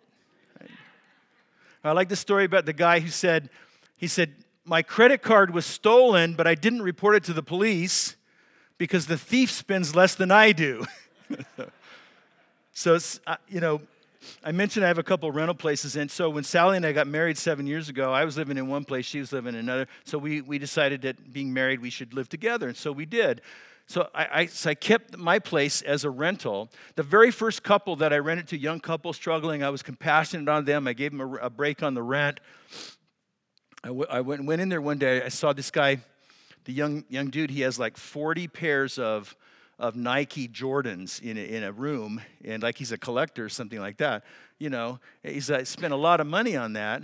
Right? 0.60 0.70
I 1.84 1.92
like 1.92 2.10
the 2.10 2.16
story 2.16 2.46
about 2.46 2.66
the 2.66 2.74
guy 2.74 3.00
who 3.00 3.10
said, 3.10 3.50
he 3.96 4.08
said, 4.08 4.34
my 4.66 4.82
credit 4.82 5.22
card 5.22 5.54
was 5.54 5.66
stolen, 5.66 6.34
but 6.34 6.46
I 6.46 6.56
didn't 6.56 6.82
report 6.82 7.16
it 7.16 7.24
to 7.26 7.34
the 7.34 7.44
police 7.44 8.16
because 8.78 9.08
the 9.08 9.18
thief 9.18 9.50
spends 9.50 9.96
less 9.96 10.16
than 10.16 10.30
I 10.30 10.52
do. 10.52 10.86
so, 12.74 12.98
uh, 13.26 13.38
you 13.48 13.62
know, 13.62 13.82
I 14.44 14.52
mentioned 14.52 14.86
I 14.86 14.88
have 14.88 14.98
a 14.98 15.04
couple 15.04 15.32
rental 15.32 15.56
places, 15.56 15.96
and 15.96 16.10
so 16.10 16.30
when 16.30 16.44
Sally 16.44 16.78
and 16.78 16.86
I 16.86 16.92
got 16.92 17.08
married 17.08 17.38
seven 17.38 17.68
years 17.68 17.90
ago, 17.90 18.12
I 18.12 18.26
was 18.26 18.38
living 18.38 18.58
in 18.58 18.68
one 18.68 18.86
place, 18.86 19.06
she 19.06 19.20
was 19.20 19.32
living 19.32 19.54
in 19.54 19.60
another. 19.60 19.88
So 20.06 20.18
we, 20.18 20.42
we 20.42 20.58
decided 20.58 21.02
that 21.04 21.32
being 21.32 21.54
married, 21.54 21.82
we 21.82 21.90
should 21.90 22.14
live 22.14 22.30
together, 22.30 22.68
and 22.68 22.78
so 22.78 22.92
we 22.92 23.06
did. 23.06 23.42
So 23.90 24.10
I, 24.14 24.28
I, 24.32 24.46
so 24.48 24.70
I 24.70 24.76
kept 24.76 25.18
my 25.18 25.40
place 25.40 25.82
as 25.82 26.04
a 26.04 26.10
rental. 26.10 26.70
The 26.96 27.04
very 27.04 27.32
first 27.32 27.64
couple 27.64 27.96
that 27.98 28.12
I 28.12 28.18
rented 28.18 28.50
to, 28.50 28.58
young 28.58 28.82
couple 28.82 29.14
struggling, 29.14 29.64
I 29.64 29.70
was 29.70 29.82
compassionate 29.82 30.50
on 30.50 30.66
them. 30.66 30.88
I 30.88 30.94
gave 30.94 31.12
them 31.12 31.22
a, 31.22 31.34
a 31.36 31.50
break 31.50 31.82
on 31.82 31.94
the 31.94 32.04
rent. 32.04 32.42
I, 33.84 33.88
w- 33.88 34.08
I 34.10 34.20
went, 34.20 34.44
went 34.46 34.62
in 34.62 34.68
there 34.68 34.82
one 34.82 34.98
day. 34.98 35.24
I 35.24 35.30
saw 35.30 35.54
this 35.54 35.72
guy, 35.72 36.00
the 36.66 36.74
young, 36.74 37.06
young 37.08 37.30
dude, 37.30 37.50
he 37.50 37.62
has 37.62 37.80
like 37.80 37.96
40 37.96 38.50
pairs 38.50 39.00
of 39.00 39.38
of 39.80 39.96
Nike 39.96 40.48
Jordans 40.48 41.22
in 41.22 41.38
a, 41.38 41.42
in 41.42 41.64
a 41.64 41.72
room, 41.72 42.22
and 42.44 42.64
like 42.64 42.78
he's 42.78 42.92
a 42.92 42.98
collector 42.98 43.46
or 43.46 43.50
something 43.50 43.80
like 43.80 43.98
that. 43.98 44.24
You 44.58 44.70
know, 44.70 45.00
he's 45.24 45.52
uh, 45.52 45.64
spent 45.66 45.94
a 45.94 45.98
lot 45.98 46.20
of 46.20 46.28
money 46.28 46.56
on 46.56 46.74
that. 46.74 47.04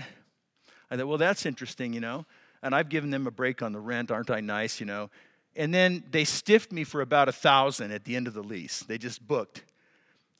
I 0.89 0.97
thought, 0.97 1.07
well, 1.07 1.17
that's 1.17 1.45
interesting, 1.45 1.93
you 1.93 1.99
know. 1.99 2.25
And 2.61 2.73
I've 2.73 2.89
given 2.89 3.09
them 3.09 3.27
a 3.27 3.31
break 3.31 3.61
on 3.61 3.73
the 3.73 3.79
rent, 3.79 4.09
aren't 4.09 4.31
I 4.31 4.39
nice, 4.39 4.79
you 4.79 4.85
know? 4.85 5.09
And 5.55 5.73
then 5.73 6.03
they 6.09 6.23
stiffed 6.23 6.71
me 6.71 6.83
for 6.83 7.01
about 7.01 7.29
a 7.29 7.31
thousand 7.31 7.91
at 7.91 8.05
the 8.05 8.15
end 8.15 8.27
of 8.27 8.33
the 8.33 8.41
lease. 8.41 8.79
They 8.79 8.97
just 8.97 9.25
booked. 9.27 9.63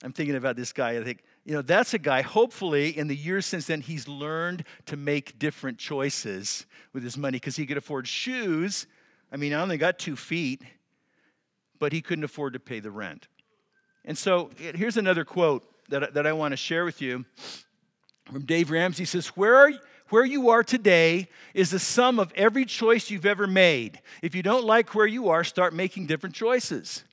I'm 0.04 0.12
thinking 0.12 0.36
about 0.36 0.56
this 0.56 0.74
guy. 0.74 0.98
I 0.98 1.04
think, 1.04 1.24
you 1.46 1.54
know, 1.54 1.62
that's 1.62 1.94
a 1.94 2.00
guy, 2.00 2.22
hopefully, 2.22 2.98
in 2.98 3.08
the 3.08 3.16
years 3.16 3.46
since 3.46 3.68
then, 3.68 3.82
he's 3.82 4.08
learned 4.08 4.64
to 4.88 4.98
make 4.98 5.38
different 5.38 5.78
choices 5.78 6.66
with 6.94 7.04
his 7.04 7.18
money 7.18 7.38
because 7.38 7.56
he 7.56 7.66
could 7.66 7.78
afford 7.78 8.08
shoes. 8.08 8.88
I 9.32 9.38
mean, 9.38 9.54
I 9.54 9.62
only 9.62 9.78
got 9.78 10.00
two 10.00 10.16
feet 10.16 10.64
but 11.80 11.92
he 11.92 12.02
couldn't 12.02 12.24
afford 12.24 12.54
to 12.54 12.60
pay 12.60 12.80
the 12.80 12.92
rent. 12.92 13.28
And 14.06 14.18
so 14.18 14.50
here's 14.58 14.98
another 14.98 15.26
quote 15.26 15.64
that, 15.90 16.14
that 16.14 16.28
I 16.28 16.34
want 16.34 16.52
to 16.52 16.58
share 16.58 16.86
with 16.86 17.02
you 17.02 17.26
from 18.26 18.46
Dave 18.46 18.72
Ramsey. 18.72 19.06
Says, 19.06 19.28
Where 19.28 19.56
are 19.56 19.72
where 20.10 20.26
you 20.26 20.50
are 20.50 20.64
today 20.64 21.28
is 21.54 21.72
the 21.72 21.80
sum 21.80 22.20
of 22.20 22.32
every 22.36 22.66
choice 22.66 23.10
you've 23.10 23.26
ever 23.26 23.48
made. 23.48 24.00
If 24.22 24.36
you 24.36 24.44
don't 24.44 24.64
like 24.64 24.94
where 24.94 25.08
you 25.08 25.30
are, 25.30 25.44
start 25.44 25.74
making 25.74 26.06
different 26.06 26.36
choices. 26.36 27.04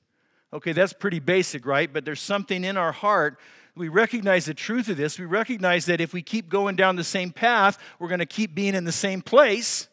Okay, 0.53 0.73
that's 0.73 0.92
pretty 0.92 1.20
basic, 1.20 1.64
right? 1.64 1.90
But 1.90 2.05
there's 2.05 2.20
something 2.20 2.62
in 2.62 2.77
our 2.77 2.92
heart 2.92 3.38
we 3.81 3.88
recognize 3.88 4.44
the 4.44 4.55
truth 4.55 4.88
of 4.88 4.96
this. 4.96 5.18
We 5.18 5.25
recognize 5.25 5.87
that 5.87 6.01
if 6.01 6.12
we 6.12 6.23
keep 6.23 6.49
going 6.49 6.77
down 6.77 6.96
the 6.96 7.05
same 7.05 7.31
path, 7.31 7.79
we're 7.99 8.09
going 8.09 8.20
to 8.20 8.27
keep 8.27 8.55
being 8.55 8.75
in 8.75 8.85
the 8.85 8.92
same 8.92 9.23
place. 9.23 9.88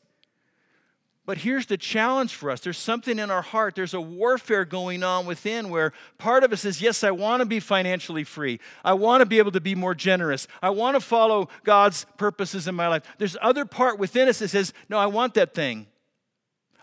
But 1.28 1.40
here's 1.40 1.66
the 1.66 1.76
challenge 1.76 2.34
for 2.34 2.50
us 2.50 2.62
there's 2.62 2.78
something 2.78 3.20
in 3.20 3.30
our 3.30 3.42
heart, 3.42 3.76
there's 3.76 3.94
a 3.94 4.00
warfare 4.00 4.63
going 4.63 5.04
on 5.04 5.26
within 5.26 5.70
where 5.70 5.92
part 6.18 6.46
of 6.46 6.54
us 6.54 6.62
says, 6.62 6.82
Yes, 6.82 7.04
I 7.04 7.12
want 7.12 7.42
to 7.42 7.46
be 7.46 7.60
financially 7.60 8.24
free. 8.24 8.62
I 8.84 8.94
want 8.94 9.20
to 9.20 9.26
be 9.26 9.38
able 9.38 9.52
to 9.52 9.60
be 9.60 9.76
more 9.76 9.94
generous. 9.94 10.48
I 10.63 10.70
want 10.70 10.96
to 10.96 11.02
follow 11.02 11.50
God's 11.66 12.06
purposes 12.18 12.66
in 12.70 12.76
my 12.76 12.88
life. 12.88 13.04
There's 13.18 13.36
other 13.42 13.66
part 13.66 14.00
within 14.00 14.30
us 14.30 14.40
that 14.40 14.48
says, 14.48 14.74
No, 14.88 14.98
I 14.98 15.08
want 15.08 15.34
that 15.34 15.54
thing. 15.54 15.88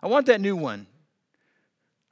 I 0.03 0.09
want 0.09 0.27
that 0.27 0.43
new 0.43 0.57
one. 0.57 0.89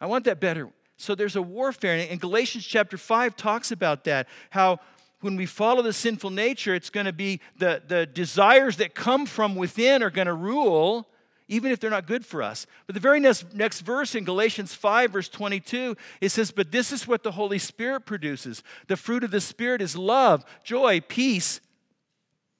I 0.00 0.06
want 0.06 0.24
that 0.24 0.40
better. 0.40 0.70
So 0.96 1.14
there's 1.14 1.36
a 1.36 1.42
warfare. 1.42 2.06
And 2.08 2.18
Galatians 2.18 2.64
chapter 2.64 2.96
5 2.96 3.36
talks 3.36 3.70
about 3.72 4.04
that. 4.04 4.26
How 4.48 4.80
when 5.20 5.36
we 5.36 5.44
follow 5.44 5.82
the 5.82 5.92
sinful 5.92 6.30
nature, 6.30 6.74
it's 6.74 6.88
going 6.88 7.06
to 7.06 7.12
be 7.12 7.40
the, 7.58 7.82
the 7.86 8.06
desires 8.06 8.78
that 8.78 8.94
come 8.94 9.26
from 9.26 9.54
within 9.54 10.02
are 10.02 10.10
going 10.10 10.28
to 10.28 10.32
rule 10.32 11.08
even 11.52 11.70
if 11.70 11.78
they're 11.78 11.90
not 11.90 12.06
good 12.06 12.24
for 12.24 12.42
us. 12.42 12.66
But 12.86 12.94
the 12.94 13.00
very 13.00 13.20
next, 13.20 13.54
next 13.54 13.82
verse 13.82 14.14
in 14.14 14.24
Galatians 14.24 14.72
5, 14.72 15.10
verse 15.10 15.28
22, 15.28 15.98
it 16.22 16.30
says, 16.30 16.50
But 16.50 16.72
this 16.72 16.92
is 16.92 17.06
what 17.06 17.22
the 17.22 17.32
Holy 17.32 17.58
Spirit 17.58 18.06
produces. 18.06 18.62
The 18.88 18.96
fruit 18.96 19.22
of 19.22 19.30
the 19.30 19.40
Spirit 19.40 19.82
is 19.82 19.94
love, 19.94 20.46
joy, 20.64 21.02
peace, 21.02 21.60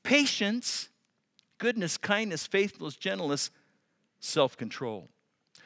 patience, 0.03 0.91
goodness, 1.57 1.97
kindness, 1.97 2.47
faithfulness, 2.47 2.97
gentleness, 2.97 3.51
self 4.21 4.59
control. 4.59 5.09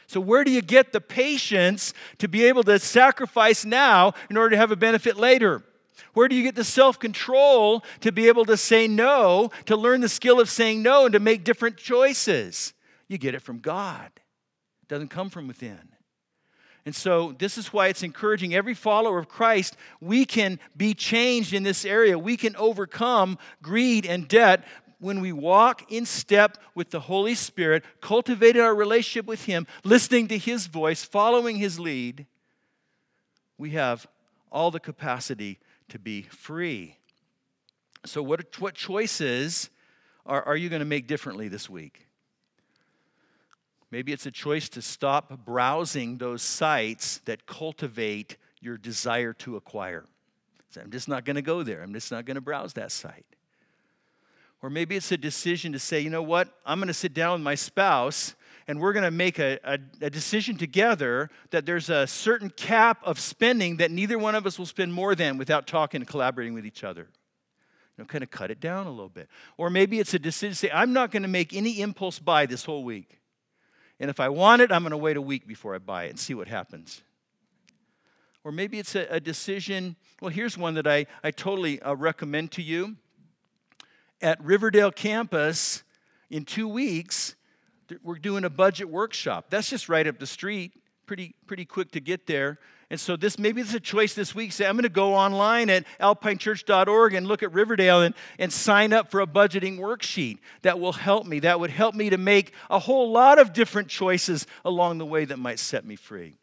So, 0.07 0.21
where 0.21 0.45
do 0.45 0.53
you 0.53 0.63
get 0.63 0.93
the 0.93 1.01
patience 1.01 1.95
to 2.19 2.29
be 2.29 2.45
able 2.45 2.63
to 2.63 2.79
sacrifice 2.79 3.65
now 3.65 4.13
in 4.31 4.37
order 4.37 4.51
to 4.51 4.57
have 4.57 4.71
a 4.71 4.77
benefit 4.77 5.17
later? 5.17 5.65
Where 6.13 6.29
do 6.29 6.37
you 6.37 6.45
get 6.45 6.55
the 6.55 6.63
self 6.63 7.01
control 7.01 7.83
to 8.03 8.13
be 8.13 8.29
able 8.29 8.45
to 8.45 8.57
say 8.57 8.87
no, 8.87 9.51
to 9.65 9.77
learn 9.77 10.01
the 10.01 10.09
skill 10.09 10.39
of 10.39 10.49
saying 10.49 10.81
no, 10.81 11.07
and 11.07 11.13
to 11.13 11.19
make 11.19 11.43
different 11.43 11.77
choices? 11.77 12.73
You 13.09 13.19
get 13.19 13.35
it 13.35 13.43
from 13.43 13.59
God. 13.59 14.11
It 14.15 14.89
doesn't 14.89 15.09
come 15.09 15.31
from 15.31 15.49
within. 15.49 15.81
And 16.85 16.95
so, 16.95 17.33
this 17.33 17.59
is 17.59 17.73
why 17.73 17.89
it's 17.89 18.05
encouraging 18.05 18.55
every 18.55 18.75
follower 18.75 19.19
of 19.19 19.29
Christ. 19.29 19.77
We 20.01 20.25
can 20.25 20.61
be 20.77 20.95
changed 20.95 21.53
in 21.53 21.65
this 21.65 21.85
area. 21.85 22.17
We 22.17 22.37
can 22.37 22.55
overcome 22.55 23.39
greed 23.61 24.07
and 24.07 24.29
debt 24.29 24.65
when 25.01 25.21
we 25.21 25.33
walk 25.33 25.91
in 25.91 26.07
step 26.07 26.59
with 26.77 26.91
the 26.91 27.01
Holy 27.01 27.35
Spirit, 27.35 27.85
cultivating 28.01 28.63
our 28.63 28.75
relationship 28.75 29.27
with 29.27 29.45
Him, 29.45 29.67
listening 29.83 30.29
to 30.29 30.39
His 30.39 30.69
voice, 30.69 31.03
following 31.03 31.57
His 31.57 31.81
lead. 31.81 32.25
We 33.59 33.71
have 33.71 34.07
all 34.53 34.71
the 34.71 34.81
capacity 34.81 35.59
to 35.89 35.99
be 35.99 36.23
free. 36.23 36.99
So, 38.05 38.23
what, 38.23 38.61
what 38.61 38.75
choices 38.75 39.71
are, 40.25 40.43
are 40.45 40.57
you 40.57 40.69
going 40.69 40.81
to 40.81 40.87
make 40.87 41.09
differently 41.09 41.49
this 41.49 41.69
week? 41.69 42.06
Maybe 43.91 44.13
it's 44.13 44.27
a 44.27 44.31
choice 44.31 44.69
to 44.71 44.83
stop 44.83 45.45
browsing 45.45 46.19
those 46.19 46.43
sites 46.43 47.19
that 47.25 47.47
cultivate 47.47 48.37
your 48.61 48.77
desire 48.77 49.33
to 49.35 49.57
acquire. 49.57 50.05
So 50.71 50.81
I'm 50.81 50.91
just 50.91 51.09
not 51.09 51.25
going 51.25 51.37
to 51.37 51.43
go 51.43 51.63
there. 51.63 51.83
I'm 51.83 51.95
just 51.95 52.11
not 52.11 52.25
going 52.25 52.35
to 52.35 52.41
browse 52.41 52.73
that 52.75 52.91
site. 52.93 53.25
Or 54.63 54.71
maybe 54.71 54.97
it's 54.97 55.13
a 55.13 55.17
decision 55.17 55.73
to 55.73 55.79
say, 55.79 56.01
you 56.01 56.11
know 56.11 56.23
what, 56.23 56.49
I'm 56.65 56.79
going 56.79 56.89
to 56.89 56.95
sit 56.95 57.15
down 57.15 57.35
with 57.35 57.43
my 57.43 57.55
spouse 57.55 58.35
and 58.67 58.81
we're 58.81 58.93
going 58.93 59.05
to 59.05 59.11
make 59.11 59.39
a, 59.39 59.59
a, 59.63 59.79
a, 60.01 60.11
decision 60.11 60.57
together 60.57 61.31
that 61.51 61.67
there's 61.67 61.89
a 61.89 62.07
certain 62.07 62.51
cap 62.51 62.99
of 63.05 63.21
spending 63.21 63.77
that 63.77 63.93
neither 63.93 64.19
one 64.19 64.35
of 64.35 64.45
us 64.45 64.59
will 64.59 64.67
spend 64.67 64.93
more 64.93 65.15
than 65.15 65.39
without 65.39 65.69
talking 65.69 66.01
and 66.01 66.09
collaborating 66.09 66.53
with 66.53 66.67
each 66.67 66.83
other. 66.83 67.03
You 67.97 68.03
know, 68.03 68.07
kind 68.07 68.25
of 68.25 68.31
cut 68.31 68.51
it 68.51 68.59
down 68.59 68.87
a 68.87 68.91
little 68.91 69.09
bit. 69.09 69.29
Or 69.57 69.71
maybe 69.71 70.01
it's 70.01 70.15
a 70.15 70.19
decision 70.19 70.53
to 70.53 70.57
say, 70.57 70.71
I'm 70.73 70.93
not 70.93 71.13
going 71.13 71.23
to 71.23 71.29
make 71.29 71.55
any 71.55 71.81
impulse 71.81 72.19
buy 72.19 72.47
this 72.47 72.65
whole 72.65 72.83
week. 72.83 73.21
And 73.99 74.11
if 74.11 74.21
I 74.21 74.29
want 74.29 74.63
it, 74.63 74.71
I'm 74.71 74.83
going 74.83 74.91
to 74.91 74.97
wait 74.97 75.17
a 75.17 75.23
week 75.23 75.47
before 75.47 75.75
I 75.75 75.79
buy 75.79 76.05
it 76.05 76.11
and 76.11 76.19
see 76.19 76.35
what 76.35 76.49
happens. 76.49 77.03
Or 78.45 78.53
maybe 78.53 78.79
it's 78.79 78.95
a, 78.95 79.07
a 79.11 79.21
decision. 79.21 79.97
Well, 80.21 80.31
here's 80.31 80.57
one 80.57 80.75
that 80.75 80.87
I, 80.87 81.07
I 81.25 81.31
totally 81.31 81.81
uh, 81.83 81.95
recommend 81.95 82.53
to 82.53 82.63
you. 82.63 82.97
At 84.21 84.43
Riverdale 84.45 84.93
campus, 84.93 85.83
in 86.31 86.45
two 86.45 86.69
weeks, 86.69 87.35
we're 88.03 88.19
doing 88.19 88.45
a 88.45 88.51
budget 88.51 88.89
workshop. 88.89 89.47
That's 89.51 89.71
just 89.71 89.89
right 89.89 90.07
up 90.07 90.19
the 90.19 90.27
street, 90.27 90.73
pretty, 91.07 91.35
pretty 91.47 91.65
quick 91.65 91.93
to 91.93 92.01
get 92.01 92.27
there. 92.27 92.59
And 92.89 93.01
so 93.01 93.17
this 93.17 93.37
maybe 93.39 93.61
it's 93.61 93.75
a 93.75 93.81
choice 93.81 94.15
this 94.15 94.35
week. 94.35 94.53
Say, 94.53 94.65
I'm 94.65 94.77
going 94.77 94.85
to 94.85 94.89
go 94.89 95.15
online 95.15 95.71
at 95.71 95.85
alpinechurch.org 96.01 97.15
and 97.15 97.27
look 97.27 97.43
at 97.43 97.53
Riverdale 97.53 98.03
and, 98.03 98.15
and 98.39 98.53
sign 98.53 98.93
up 98.93 99.11
for 99.11 99.21
a 99.21 99.27
budgeting 99.27 99.79
worksheet 99.79 100.39
that 100.63 100.79
will 100.79 100.93
help 100.93 101.27
me. 101.27 101.41
That 101.41 101.59
would 101.59 101.71
help 101.71 101.97
me 101.97 102.11
to 102.11 102.19
make 102.19 102.53
a 102.71 102.79
whole 102.79 103.11
lot 103.11 103.41
of 103.41 103.53
different 103.53 103.89
choices 103.89 104.47
along 104.65 104.99
the 104.99 105.07
way 105.07 105.25
that 105.25 105.39
might 105.39 105.59
set 105.59 105.85
me 105.85 105.97
free. 105.97 106.37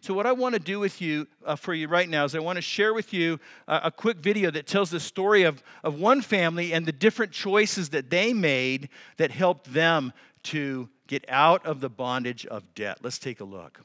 So, 0.00 0.14
what 0.14 0.26
I 0.26 0.32
want 0.32 0.54
to 0.54 0.60
do 0.60 0.78
with 0.78 1.00
you 1.00 1.26
uh, 1.44 1.56
for 1.56 1.74
you 1.74 1.88
right 1.88 2.08
now 2.08 2.24
is 2.24 2.34
I 2.34 2.38
want 2.38 2.56
to 2.56 2.62
share 2.62 2.94
with 2.94 3.12
you 3.12 3.40
uh, 3.66 3.80
a 3.84 3.90
quick 3.90 4.18
video 4.18 4.50
that 4.50 4.66
tells 4.66 4.90
the 4.90 5.00
story 5.00 5.42
of, 5.42 5.62
of 5.82 5.98
one 5.98 6.20
family 6.20 6.72
and 6.72 6.86
the 6.86 6.92
different 6.92 7.32
choices 7.32 7.88
that 7.88 8.10
they 8.10 8.32
made 8.32 8.90
that 9.16 9.30
helped 9.30 9.72
them 9.72 10.12
to 10.44 10.88
get 11.08 11.24
out 11.28 11.64
of 11.66 11.80
the 11.80 11.88
bondage 11.88 12.46
of 12.46 12.74
debt. 12.74 12.98
Let's 13.02 13.18
take 13.18 13.40
a 13.40 13.44
look. 13.44 13.80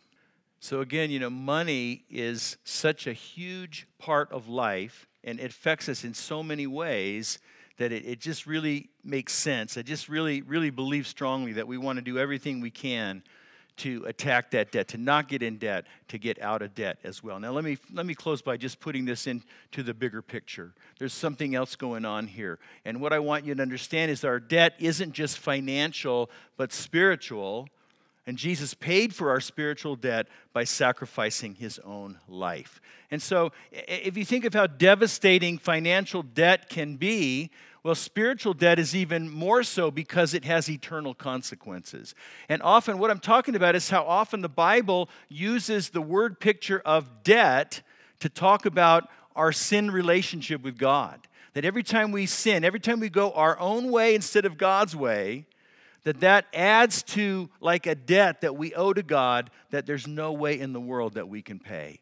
So, 0.63 0.80
again, 0.80 1.12
you 1.12 1.19
know, 1.19 1.30
money 1.30 2.06
is 2.10 2.56
such 2.63 3.06
a 3.06 3.12
huge 3.12 3.86
part 3.99 4.32
of 4.32 4.47
life 4.47 5.10
and 5.21 5.38
it 5.38 5.47
affects 5.47 5.89
us 5.89 6.06
in 6.06 6.13
so 6.13 6.41
many 6.41 6.67
ways 6.67 7.39
that 7.80 7.91
it, 7.91 8.06
it 8.06 8.21
just 8.21 8.47
really 8.47 8.89
makes 9.04 9.34
sense. 9.34 9.78
I 9.78 9.82
just 9.82 10.08
really, 10.08 10.41
really 10.41 10.69
believe 10.69 11.06
strongly 11.06 11.52
that 11.52 11.67
we 11.67 11.78
want 11.78 11.97
to 11.97 12.02
do 12.02 12.17
everything 12.17 12.62
we 12.62 12.71
can 12.71 13.23
to 13.76 14.06
attack 14.06 14.52
that 14.52 14.71
debt, 14.71 14.88
to 14.88 14.97
not 14.97 15.28
get 15.28 15.43
in 15.43 15.58
debt, 15.58 15.84
to 16.08 16.17
get 16.17 16.41
out 16.41 16.62
of 16.62 16.73
debt 16.73 16.97
as 17.04 17.21
well. 17.21 17.41
Now, 17.41 17.52
let 17.52 17.65
me, 17.65 17.78
let 17.91 18.06
me 18.06 18.15
close 18.15 18.41
by 18.41 18.56
just 18.56 18.80
putting 18.80 19.04
this 19.04 19.28
into 19.28 19.84
the 19.84 19.93
bigger 19.93 20.21
picture. 20.21 20.73
There's 20.97 21.12
something 21.12 21.56
else 21.56 21.76
going 21.76 22.06
on 22.06 22.26
here. 22.26 22.58
And 22.86 23.02
what 23.02 23.12
I 23.12 23.19
want 23.19 23.43
you 23.43 23.54
to 23.54 23.62
understand 23.62 24.12
is 24.12 24.23
our 24.23 24.39
debt 24.39 24.76
isn't 24.80 25.12
just 25.12 25.39
financial, 25.39 26.32
but 26.56 26.71
spiritual 26.71 27.67
and 28.26 28.38
Jesus 28.38 28.74
paid 28.74 29.14
for 29.14 29.30
our 29.30 29.42
spiritual 29.42 29.96
debt 29.96 30.28
by 30.54 30.64
sacrificing 30.64 31.56
his 31.56 31.80
own 31.80 32.20
life. 32.28 32.80
And 33.12 33.22
so, 33.22 33.52
if 33.72 34.16
you 34.16 34.24
think 34.24 34.46
of 34.46 34.54
how 34.54 34.68
devastating 34.68 35.58
financial 35.58 36.24
debt 36.24 36.70
can 36.70 36.96
be, 36.96 37.52
well, 37.84 37.96
spiritual 37.96 38.54
debt 38.54 38.80
is 38.80 38.96
even 38.96 39.30
more 39.30 39.62
so 39.62 39.92
because 39.92 40.34
it 40.34 40.46
has 40.46 40.70
eternal 40.70 41.14
consequences. 41.14 42.16
And 42.48 42.62
often, 42.62 42.98
what 42.98 43.12
I'm 43.12 43.20
talking 43.20 43.56
about 43.56 43.76
is 43.76 43.90
how 43.90 44.04
often 44.04 44.42
the 44.42 44.48
Bible 44.48 45.10
uses 45.28 45.90
the 45.90 46.02
word 46.02 46.40
picture 46.40 46.82
of 46.86 47.24
debt 47.24 47.82
to 48.22 48.30
talk 48.30 48.66
about 48.66 49.10
our 49.36 49.52
sin 49.52 49.92
relationship 49.92 50.64
with 50.64 50.78
God. 50.78 51.28
That 51.56 51.66
every 51.66 51.84
time 51.84 52.14
we 52.14 52.26
sin, 52.26 52.64
every 52.64 52.80
time 52.80 53.02
we 53.02 53.10
go 53.10 53.32
our 53.34 53.60
own 53.60 53.92
way 53.92 54.16
instead 54.16 54.46
of 54.46 54.58
God's 54.58 54.96
way, 54.96 55.46
that 56.04 56.20
that 56.20 56.46
adds 56.54 57.04
to 57.04 57.50
like 57.60 57.88
a 57.88 57.96
debt 57.96 58.42
that 58.42 58.56
we 58.56 58.74
owe 58.74 58.94
to 58.94 59.04
God 59.04 59.50
that 59.72 59.86
there's 59.86 60.08
no 60.08 60.34
way 60.34 60.60
in 60.60 60.74
the 60.74 60.82
world 60.82 61.13
that 61.13 61.30
we 61.30 61.42
can 61.42 61.60
pay. 61.60 62.00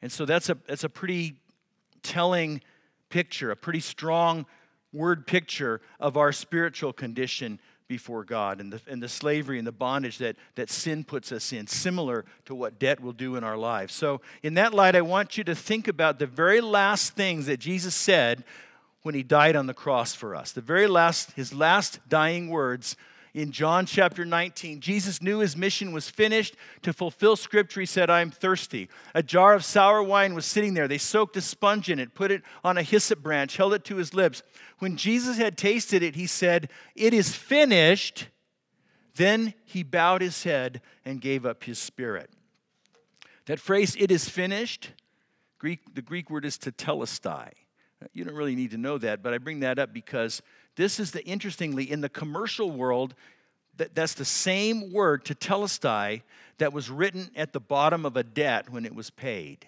And 0.00 0.12
so 0.12 0.24
that's 0.24 0.48
a, 0.48 0.56
that's 0.66 0.84
a 0.84 0.88
pretty 0.88 1.36
telling 2.02 2.62
picture, 3.10 3.50
a 3.50 3.56
pretty 3.56 3.80
strong 3.80 4.46
word 4.92 5.26
picture 5.26 5.80
of 5.98 6.16
our 6.16 6.32
spiritual 6.32 6.92
condition 6.92 7.60
before 7.88 8.22
God 8.22 8.60
and 8.60 8.72
the, 8.72 8.80
and 8.86 9.02
the 9.02 9.08
slavery 9.08 9.58
and 9.58 9.66
the 9.66 9.72
bondage 9.72 10.18
that, 10.18 10.36
that 10.56 10.70
sin 10.70 11.04
puts 11.04 11.32
us 11.32 11.52
in, 11.52 11.66
similar 11.66 12.26
to 12.44 12.54
what 12.54 12.78
debt 12.78 13.00
will 13.00 13.12
do 13.12 13.36
in 13.36 13.42
our 13.42 13.56
lives. 13.56 13.94
So, 13.94 14.20
in 14.42 14.54
that 14.54 14.74
light, 14.74 14.94
I 14.94 15.00
want 15.00 15.38
you 15.38 15.44
to 15.44 15.54
think 15.54 15.88
about 15.88 16.18
the 16.18 16.26
very 16.26 16.60
last 16.60 17.14
things 17.14 17.46
that 17.46 17.58
Jesus 17.58 17.94
said 17.94 18.44
when 19.02 19.14
he 19.14 19.22
died 19.22 19.56
on 19.56 19.66
the 19.66 19.74
cross 19.74 20.14
for 20.14 20.34
us. 20.34 20.52
The 20.52 20.60
very 20.60 20.86
last, 20.86 21.32
his 21.32 21.54
last 21.54 22.00
dying 22.08 22.48
words 22.48 22.96
in 23.34 23.52
John 23.52 23.86
chapter 23.86 24.24
19. 24.24 24.80
Jesus 24.80 25.22
knew 25.22 25.38
his 25.38 25.56
mission 25.56 25.92
was 25.92 26.10
finished. 26.10 26.56
To 26.82 26.92
fulfill 26.92 27.36
scripture, 27.36 27.80
he 27.80 27.86
said, 27.86 28.10
I 28.10 28.20
am 28.20 28.30
thirsty. 28.30 28.88
A 29.14 29.22
jar 29.22 29.54
of 29.54 29.64
sour 29.64 30.02
wine 30.02 30.34
was 30.34 30.46
sitting 30.46 30.74
there. 30.74 30.88
They 30.88 30.98
soaked 30.98 31.36
a 31.36 31.40
sponge 31.40 31.88
in 31.88 31.98
it, 31.98 32.14
put 32.14 32.30
it 32.30 32.42
on 32.64 32.76
a 32.76 32.82
hyssop 32.82 33.22
branch, 33.22 33.56
held 33.56 33.74
it 33.74 33.84
to 33.84 33.96
his 33.96 34.14
lips. 34.14 34.42
When 34.78 34.96
Jesus 34.96 35.36
had 35.36 35.56
tasted 35.56 36.02
it, 36.02 36.16
he 36.16 36.26
said, 36.26 36.68
It 36.94 37.14
is 37.14 37.34
finished. 37.34 38.28
Then 39.14 39.54
he 39.64 39.82
bowed 39.82 40.22
his 40.22 40.44
head 40.44 40.80
and 41.04 41.20
gave 41.20 41.44
up 41.44 41.64
his 41.64 41.78
spirit. 41.78 42.30
That 43.46 43.58
phrase, 43.58 43.96
it 43.98 44.10
is 44.10 44.28
finished, 44.28 44.92
Greek, 45.58 45.94
the 45.94 46.02
Greek 46.02 46.30
word 46.30 46.44
is 46.44 46.58
tetelestai. 46.58 47.52
You 48.12 48.24
don't 48.24 48.34
really 48.34 48.54
need 48.54 48.70
to 48.72 48.78
know 48.78 48.98
that, 48.98 49.22
but 49.22 49.34
I 49.34 49.38
bring 49.38 49.60
that 49.60 49.78
up 49.78 49.92
because 49.92 50.42
this 50.76 51.00
is 51.00 51.10
the 51.10 51.24
interestingly 51.24 51.90
in 51.90 52.00
the 52.00 52.08
commercial 52.08 52.70
world 52.70 53.14
that, 53.76 53.94
that's 53.94 54.14
the 54.14 54.24
same 54.24 54.92
word 54.92 55.24
tetelestai 55.24 56.22
that 56.58 56.72
was 56.72 56.90
written 56.90 57.30
at 57.36 57.52
the 57.52 57.60
bottom 57.60 58.04
of 58.04 58.16
a 58.16 58.22
debt 58.22 58.70
when 58.70 58.84
it 58.84 58.94
was 58.94 59.10
paid. 59.10 59.66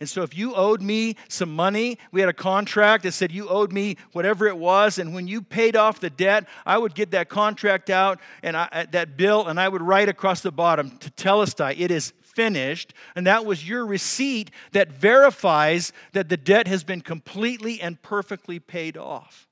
And 0.00 0.08
so 0.08 0.22
if 0.22 0.36
you 0.36 0.54
owed 0.56 0.82
me 0.82 1.14
some 1.28 1.54
money, 1.54 1.96
we 2.10 2.18
had 2.18 2.28
a 2.28 2.32
contract 2.32 3.04
that 3.04 3.12
said 3.12 3.30
you 3.30 3.48
owed 3.48 3.72
me 3.72 3.96
whatever 4.10 4.48
it 4.48 4.58
was, 4.58 4.98
and 4.98 5.14
when 5.14 5.28
you 5.28 5.42
paid 5.42 5.76
off 5.76 6.00
the 6.00 6.10
debt, 6.10 6.48
I 6.66 6.76
would 6.76 6.96
get 6.96 7.12
that 7.12 7.28
contract 7.28 7.88
out 7.88 8.18
and 8.42 8.56
I, 8.56 8.88
that 8.90 9.16
bill, 9.16 9.46
and 9.46 9.60
I 9.60 9.68
would 9.68 9.82
write 9.82 10.08
across 10.08 10.40
the 10.40 10.50
bottom 10.50 10.90
tetelestai, 10.98 11.78
it 11.78 11.92
is 11.92 12.12
finished. 12.34 12.94
And 13.14 13.26
that 13.26 13.44
was 13.44 13.68
your 13.68 13.86
receipt 13.86 14.50
that 14.72 14.92
verifies 14.92 15.92
that 16.12 16.28
the 16.28 16.36
debt 16.36 16.66
has 16.66 16.84
been 16.84 17.00
completely 17.00 17.80
and 17.80 18.00
perfectly 18.02 18.58
paid 18.58 18.96
off. 18.96 19.48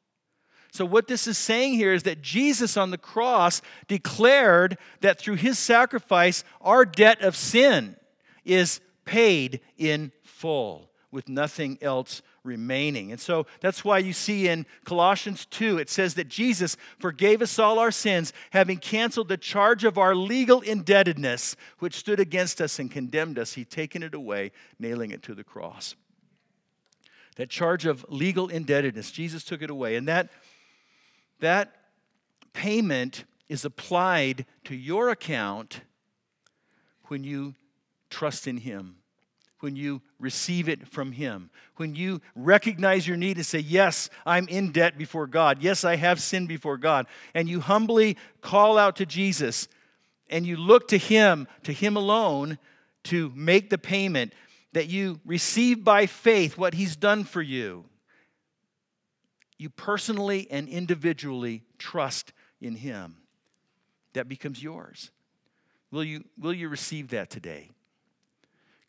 So, 0.73 0.85
what 0.85 1.09
this 1.09 1.27
is 1.27 1.37
saying 1.37 1.75
here 1.75 1.93
is 1.93 2.05
that 2.05 2.23
Jesus 2.23 2.77
on 2.77 2.91
the 2.91 2.99
cross 2.99 3.61
declared 3.89 4.79
that 5.01 5.19
through 5.19 5.35
his 5.35 5.59
sacrifice, 5.59 6.45
our 6.61 6.85
debt 6.85 7.23
of 7.23 7.35
sin 7.37 7.97
is 8.45 8.81
paid 9.05 9.61
in 9.77 10.13
full 10.23 10.91
with 11.11 11.29
nothing 11.29 11.77
else 11.83 12.23
remaining. 12.43 13.13
And 13.13 13.21
so 13.21 13.47
that's 13.61 13.85
why 13.85 13.99
you 13.99 14.13
see 14.13 14.49
in 14.49 14.67
Colossians 14.85 15.47
2, 15.47 15.79
it 15.79 15.91
says 15.91 16.15
that 16.15 16.29
Jesus 16.29 16.77
forgave 16.99 17.43
us 17.43 17.59
all 17.59 17.79
our 17.79 17.91
sins, 17.91 18.33
having 18.51 18.79
canceled 18.79 19.29
the 19.29 19.37
charge 19.37 19.85
of 19.85 19.99
our 19.99 20.15
legal 20.15 20.61
indebtedness, 20.61 21.57
which 21.79 21.95
stood 21.95 22.21
against 22.21 22.61
us 22.61 22.79
and 22.79 22.91
condemned 22.91 23.39
us. 23.39 23.55
He 23.55 23.65
taken 23.65 24.03
it 24.03 24.15
away, 24.15 24.53
nailing 24.79 25.11
it 25.11 25.23
to 25.25 25.35
the 25.35 25.45
cross. 25.45 25.95
That 27.37 27.51
charge 27.51 27.87
of 27.87 28.05
legal 28.09 28.49
indebtedness, 28.49 29.11
Jesus 29.11 29.45
took 29.45 29.63
it 29.63 29.71
away. 29.71 29.97
And 29.97 30.09
that, 30.09 30.31
that 31.41 31.75
payment 32.53 33.25
is 33.49 33.65
applied 33.65 34.47
to 34.65 34.75
your 34.75 35.11
account 35.11 35.83
when 37.05 37.25
you 37.25 37.55
trust 38.09 38.47
in 38.47 38.59
Him 38.59 39.00
when 39.61 39.77
you 39.77 40.03
receive 40.19 40.69
it 40.69 40.89
from 40.89 41.13
Him. 41.13 41.51
When 41.77 41.95
you 41.95 42.21
recognize 42.35 43.07
your 43.07 43.17
need 43.17 43.37
and 43.37 43.47
say, 43.47 43.61
Yes, 43.61 44.11
I'm 44.27 44.49
in 44.49 44.73
debt 44.73 44.99
before 44.99 45.27
God. 45.27 45.63
Yes, 45.63 45.85
I 45.85 45.97
have 45.97 46.21
sinned 46.21 46.49
before 46.49 46.77
God. 46.77 47.07
And 47.35 47.49
you 47.49 47.61
humbly 47.61 48.17
call 48.41 48.79
out 48.79 48.97
to 48.97 49.07
Jesus 49.07 49.69
and 50.29 50.47
you 50.47 50.57
look 50.57 50.89
to 50.89 50.99
Him, 50.99 51.47
to 51.65 51.73
Him 51.73 51.97
alone, 51.97 52.59
to 53.05 53.33
make 53.35 53.71
the 53.71 53.79
payment 53.79 54.33
that 54.73 54.89
you 54.89 55.21
receive 55.25 55.85
by 55.85 56.07
faith 56.07 56.57
what 56.57 56.75
He's 56.75 56.97
done 56.97 57.25
for 57.25 57.43
you. 57.43 57.85
You 59.59 59.69
personally 59.69 60.47
and 60.51 60.69
individually 60.69 61.65
trust 61.79 62.33
in 62.61 62.77
Him. 62.77 63.17
That 64.15 64.29
becomes 64.29 64.63
yours. 64.63 65.11
Will 65.91 66.05
you, 66.05 66.25
will 66.39 66.55
you 66.55 66.69
receive 66.69 67.09
that 67.09 67.31
today? 67.31 67.71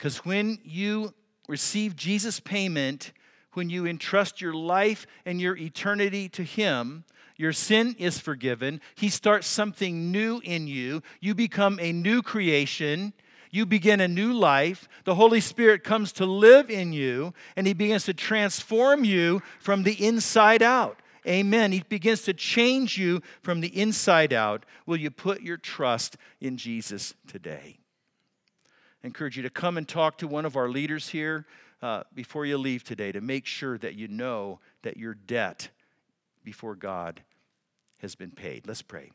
Because 0.02 0.26
when 0.26 0.58
you 0.64 1.14
receive 1.48 1.96
Jesus' 1.96 2.40
payment, 2.40 3.12
when 3.54 3.70
you 3.70 3.86
entrust 3.86 4.42
your 4.42 4.56
life 4.56 5.06
and 5.28 5.40
your 5.40 5.56
eternity 5.56 6.28
to 6.30 6.42
Him, 6.42 7.04
your 7.38 7.54
sin 7.54 7.96
is 8.00 8.18
forgiven. 8.18 8.82
He 8.96 9.10
starts 9.10 9.46
something 9.46 10.12
new 10.12 10.42
in 10.44 10.66
you. 10.66 11.04
You 11.20 11.36
become 11.36 11.80
a 11.80 11.92
new 11.92 12.24
creation. 12.24 13.14
You 13.52 13.68
begin 13.68 14.02
a 14.02 14.08
new 14.08 14.34
life. 14.34 14.90
The 15.04 15.14
Holy 15.14 15.40
Spirit 15.40 15.84
comes 15.84 16.12
to 16.14 16.26
live 16.26 16.72
in 16.72 16.94
you, 16.94 17.36
and 17.56 17.68
He 17.68 17.74
begins 17.74 18.06
to 18.06 18.16
transform 18.16 19.06
you 19.06 19.44
from 19.60 19.84
the 19.84 20.04
inside 20.04 20.64
out. 20.64 21.00
Amen. 21.28 21.72
He 21.74 21.84
begins 21.88 22.24
to 22.24 22.34
change 22.34 22.98
you 22.98 23.22
from 23.44 23.62
the 23.62 23.80
inside 23.80 24.34
out. 24.34 24.66
Will 24.88 24.98
you 24.98 25.12
put 25.12 25.44
your 25.44 25.58
trust 25.58 26.18
in 26.40 26.58
Jesus 26.58 27.14
today? 27.28 27.81
Encourage 29.04 29.38
you 29.38 29.44
to 29.44 29.50
come 29.50 29.78
and 29.78 29.88
talk 29.88 30.18
to 30.20 30.28
one 30.28 30.46
of 30.46 30.56
our 30.56 30.70
leaders 30.70 31.10
here 31.10 31.46
uh, 31.82 32.04
before 32.14 32.46
you 32.46 32.58
leave 32.58 32.84
today 32.84 33.12
to 33.12 33.22
make 33.22 33.46
sure 33.46 33.78
that 33.80 33.96
you 33.96 34.08
know 34.08 34.60
that 34.84 34.98
your 34.98 35.16
debt 35.16 35.70
before 36.44 36.76
God 36.76 37.22
has 38.00 38.16
been 38.16 38.32
paid. 38.32 38.68
Let's 38.68 38.82
pray. 38.82 39.12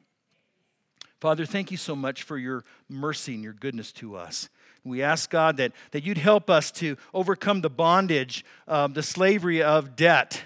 Father, 1.20 1.46
thank 1.46 1.70
you 1.70 1.76
so 1.76 1.96
much 1.96 2.24
for 2.24 2.36
your 2.36 2.64
mercy 2.88 3.34
and 3.34 3.42
your 3.42 3.54
goodness 3.54 3.90
to 3.92 4.16
us. 4.16 4.48
We 4.84 5.02
ask 5.02 5.30
God 5.30 5.56
that, 5.56 5.72
that 5.92 6.04
you'd 6.04 6.18
help 6.18 6.50
us 6.50 6.70
to 6.72 6.96
overcome 7.14 7.62
the 7.62 7.70
bondage, 7.70 8.44
um, 8.68 8.92
the 8.92 9.02
slavery 9.02 9.62
of 9.62 9.96
debt, 9.96 10.44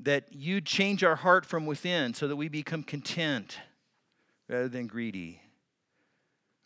that 0.00 0.32
you'd 0.32 0.66
change 0.66 1.02
our 1.04 1.16
heart 1.16 1.46
from 1.46 1.64
within 1.64 2.12
so 2.12 2.28
that 2.28 2.36
we 2.36 2.48
become 2.48 2.82
content 2.82 3.58
rather 4.48 4.68
than 4.68 4.86
greedy. 4.86 5.40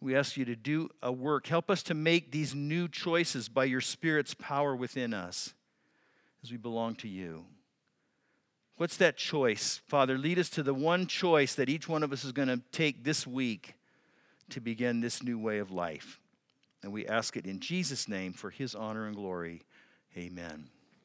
We 0.02 0.16
ask 0.16 0.36
you 0.36 0.44
to 0.46 0.56
do 0.56 0.90
a 1.00 1.12
work. 1.12 1.46
Help 1.46 1.70
us 1.70 1.84
to 1.84 1.94
make 1.94 2.32
these 2.32 2.56
new 2.56 2.88
choices 2.88 3.48
by 3.48 3.64
your 3.64 3.80
Spirit's 3.80 4.34
power 4.34 4.74
within 4.74 5.14
us 5.14 5.54
as 6.42 6.50
we 6.50 6.56
belong 6.56 6.96
to 6.96 7.08
you. 7.08 7.44
What's 8.78 8.96
that 8.96 9.16
choice? 9.16 9.80
Father, 9.86 10.18
lead 10.18 10.40
us 10.40 10.48
to 10.50 10.64
the 10.64 10.74
one 10.74 11.06
choice 11.06 11.54
that 11.54 11.68
each 11.68 11.88
one 11.88 12.02
of 12.02 12.12
us 12.12 12.24
is 12.24 12.32
going 12.32 12.48
to 12.48 12.60
take 12.72 13.04
this 13.04 13.28
week 13.28 13.74
to 14.50 14.60
begin 14.60 15.00
this 15.00 15.22
new 15.22 15.38
way 15.38 15.58
of 15.58 15.70
life. 15.70 16.18
And 16.82 16.92
we 16.92 17.06
ask 17.06 17.36
it 17.36 17.46
in 17.46 17.60
Jesus' 17.60 18.08
name 18.08 18.32
for 18.32 18.50
his 18.50 18.74
honor 18.74 19.06
and 19.06 19.14
glory. 19.14 19.62
Amen. 20.16 20.71